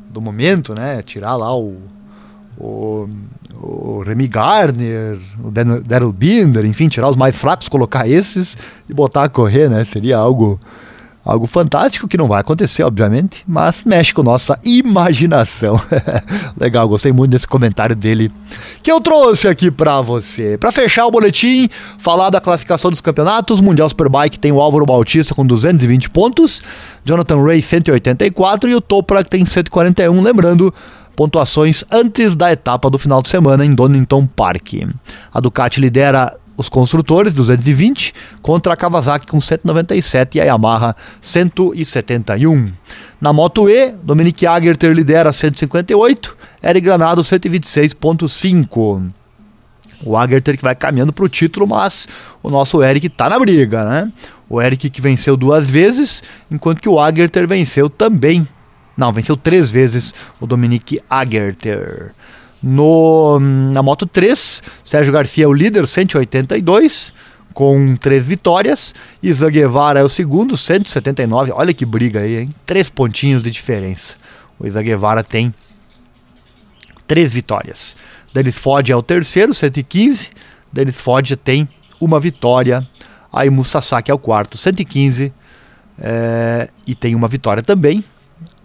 [0.10, 1.02] do momento, né?
[1.04, 1.82] Tirar lá o
[2.60, 3.08] o,
[3.62, 8.58] o Remy Gardner, o Daryl Binder, enfim, tirar os mais fracos, colocar esses
[8.88, 9.84] e botar a correr, né?
[9.86, 10.60] Seria algo
[11.24, 15.80] algo fantástico que não vai acontecer, obviamente, mas mexe com nossa imaginação.
[16.60, 18.32] Legal, gostei muito desse comentário dele
[18.82, 20.58] que eu trouxe aqui para você.
[20.58, 25.36] Para fechar o boletim, falar da classificação dos campeonatos, Mundial Superbike tem o Álvaro Bautista
[25.36, 26.64] com 220 pontos,
[27.06, 30.74] Jonathan Ray 184 e o Toprak tem 141, lembrando
[31.20, 34.76] pontuações antes da etapa do final de semana em Donington Park.
[35.34, 42.72] A Ducati lidera os construtores 220 contra a Kawasaki com 197 e a Yamaha 171.
[43.20, 49.12] Na Moto E, Dominic Agerter lidera 158, Eric Granado 126.5.
[50.06, 52.08] O Agerter que vai caminhando para o título, mas
[52.42, 54.10] o nosso Eric está na briga, né?
[54.48, 58.48] O Eric que venceu duas vezes, enquanto que o Agerter venceu também
[59.00, 62.12] não, venceu três vezes o Dominique Agerter.
[62.62, 67.14] No, na Moto 3, Sérgio Garcia é o líder, 182,
[67.54, 68.94] com três vitórias.
[69.24, 71.54] Ivan Guevara é o segundo, 179.
[71.54, 72.50] Olha que briga aí, hein?
[72.66, 74.16] Três pontinhos de diferença.
[74.60, 75.54] O Ivan Guevara tem
[77.08, 77.96] três vitórias.
[78.34, 80.28] Denis Ford é o terceiro, 115.
[80.74, 81.70] Denis Ford tem
[82.02, 82.86] uma vitória.
[83.32, 85.32] Aí Sasaki é o quarto, 115.
[86.02, 88.04] É, e tem uma vitória também.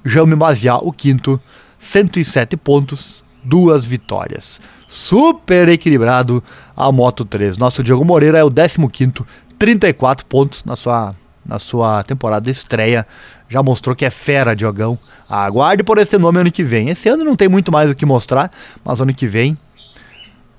[0.04, 1.40] Jaume Maziá, o quinto,
[1.78, 4.60] 107 pontos, duas vitórias.
[4.86, 6.42] Super equilibrado
[6.76, 7.56] a Moto 3.
[7.56, 9.12] Nosso Diogo Moreira é o 15,
[9.58, 13.06] 34 pontos na sua na sua temporada estreia.
[13.48, 14.98] Já mostrou que é fera, Diogão.
[15.28, 16.88] Aguarde por esse nome ano que vem.
[16.88, 18.50] Esse ano não tem muito mais o que mostrar,
[18.82, 19.58] mas ano que vem,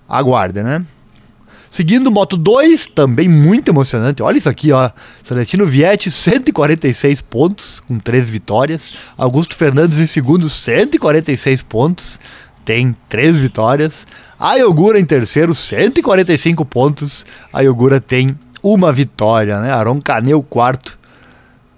[0.08, 0.86] aguarde, né?
[1.76, 4.24] Seguindo Moto 2, também muito emocionante.
[4.24, 4.90] Olha isso aqui, ó.
[5.22, 8.94] Celestino Vietti, 146 pontos, com 3 vitórias.
[9.18, 12.18] Augusto Fernandes em segundo, 146 pontos,
[12.64, 14.08] tem 3 vitórias.
[14.40, 17.26] A Yogura em terceiro, 145 pontos.
[17.52, 19.74] A Yogura tem uma vitória, né?
[19.74, 20.98] Aron Caneu, quarto,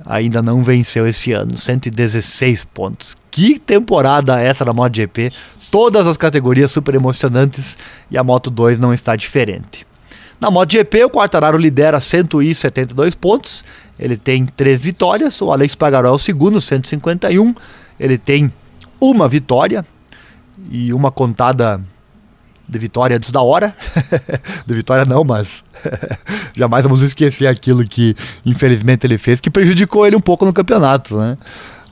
[0.05, 3.15] ainda não venceu esse ano, 116 pontos.
[3.31, 5.33] Que temporada essa da MotoGP!
[5.71, 7.75] Todas as categorias super emocionantes
[8.11, 9.86] e a Moto 2 não está diferente.
[10.39, 13.65] Na MotoGP, o Quartararo lidera 172 pontos,
[13.99, 17.55] ele tem três vitórias, o Alex Pagaró é o segundo, 151,
[17.99, 18.51] ele tem
[18.99, 19.85] uma vitória
[20.71, 21.81] e uma contada
[22.67, 23.75] de vitória antes da hora.
[24.65, 25.63] de vitória não, mas
[26.55, 28.15] jamais vamos esquecer aquilo que
[28.45, 31.37] infelizmente ele fez, que prejudicou ele um pouco no campeonato, né?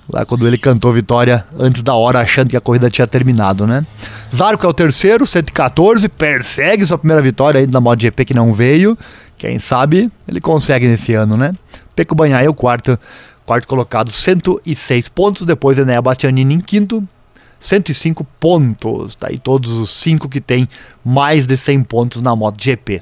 [0.07, 3.85] Lá quando ele cantou vitória antes da hora, achando que a corrida tinha terminado, né?
[4.33, 8.97] Zarco é o terceiro, 114, persegue sua primeira vitória aí na MotoGP que não veio.
[9.37, 11.53] Quem sabe ele consegue nesse ano, né?
[11.95, 12.99] Peco Banhai é o quarto,
[13.45, 15.45] quarto colocado, 106 pontos.
[15.45, 17.03] Depois Enéa Bastianini em quinto,
[17.59, 19.15] 105 pontos.
[19.15, 20.69] Tá aí todos os cinco que tem
[21.03, 23.01] mais de 100 pontos na MotoGP.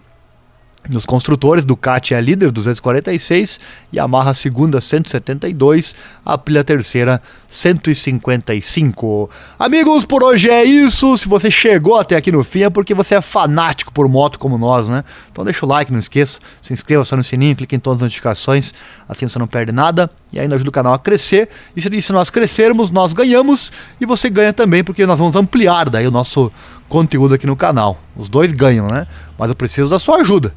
[0.90, 3.58] Nos construtores, Ducati é líder, 246,
[3.96, 9.30] Yamaha segunda, 172, Aprilia terceira, 155.
[9.58, 11.18] Amigos, por hoje é isso.
[11.18, 14.58] Se você chegou até aqui no fim é porque você é fanático por moto como
[14.58, 15.06] nós, né?
[15.32, 18.04] Então deixa o like, não esqueça, se inscreva só no sininho, clique em todas as
[18.04, 18.74] notificações,
[19.08, 21.48] assim você não perde nada e ainda ajuda o canal a crescer.
[21.78, 23.72] E se, nós crescermos, nós ganhamos
[24.02, 26.52] e você ganha também porque nós vamos ampliar daí o nosso
[26.90, 28.02] conteúdo aqui no canal.
[28.18, 29.08] Os dois ganham, né?
[29.40, 30.54] Mas eu preciso da sua ajuda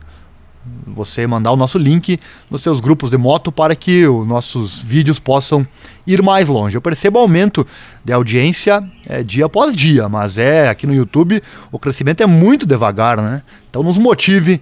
[0.87, 2.19] você mandar o nosso link
[2.51, 5.67] nos seus grupos de moto para que os nossos vídeos possam
[6.07, 6.77] ir mais longe.
[6.77, 7.67] Eu percebo aumento
[8.05, 12.67] de audiência é, dia após dia, mas é aqui no YouTube o crescimento é muito
[12.67, 13.43] devagar, né?
[13.69, 14.61] Então nos motive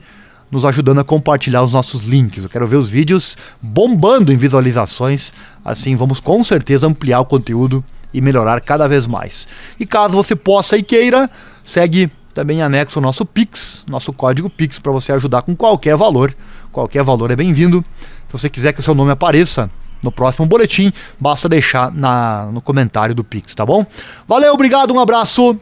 [0.51, 2.45] nos ajudando a compartilhar os nossos links.
[2.45, 5.33] Eu quero ver os vídeos bombando em visualizações,
[5.65, 9.49] assim vamos com certeza ampliar o conteúdo e melhorar cada vez mais.
[9.79, 11.29] E caso você possa e queira,
[11.65, 16.37] segue também anexo o nosso Pix, nosso código Pix, para você ajudar com qualquer valor.
[16.73, 17.83] Qualquer valor é bem-vindo.
[18.27, 19.71] Se você quiser que o seu nome apareça
[20.03, 23.87] no próximo boletim, basta deixar na, no comentário do Pix, tá bom?
[24.29, 25.59] Valeu, obrigado, um abraço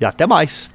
[0.00, 0.73] e até mais.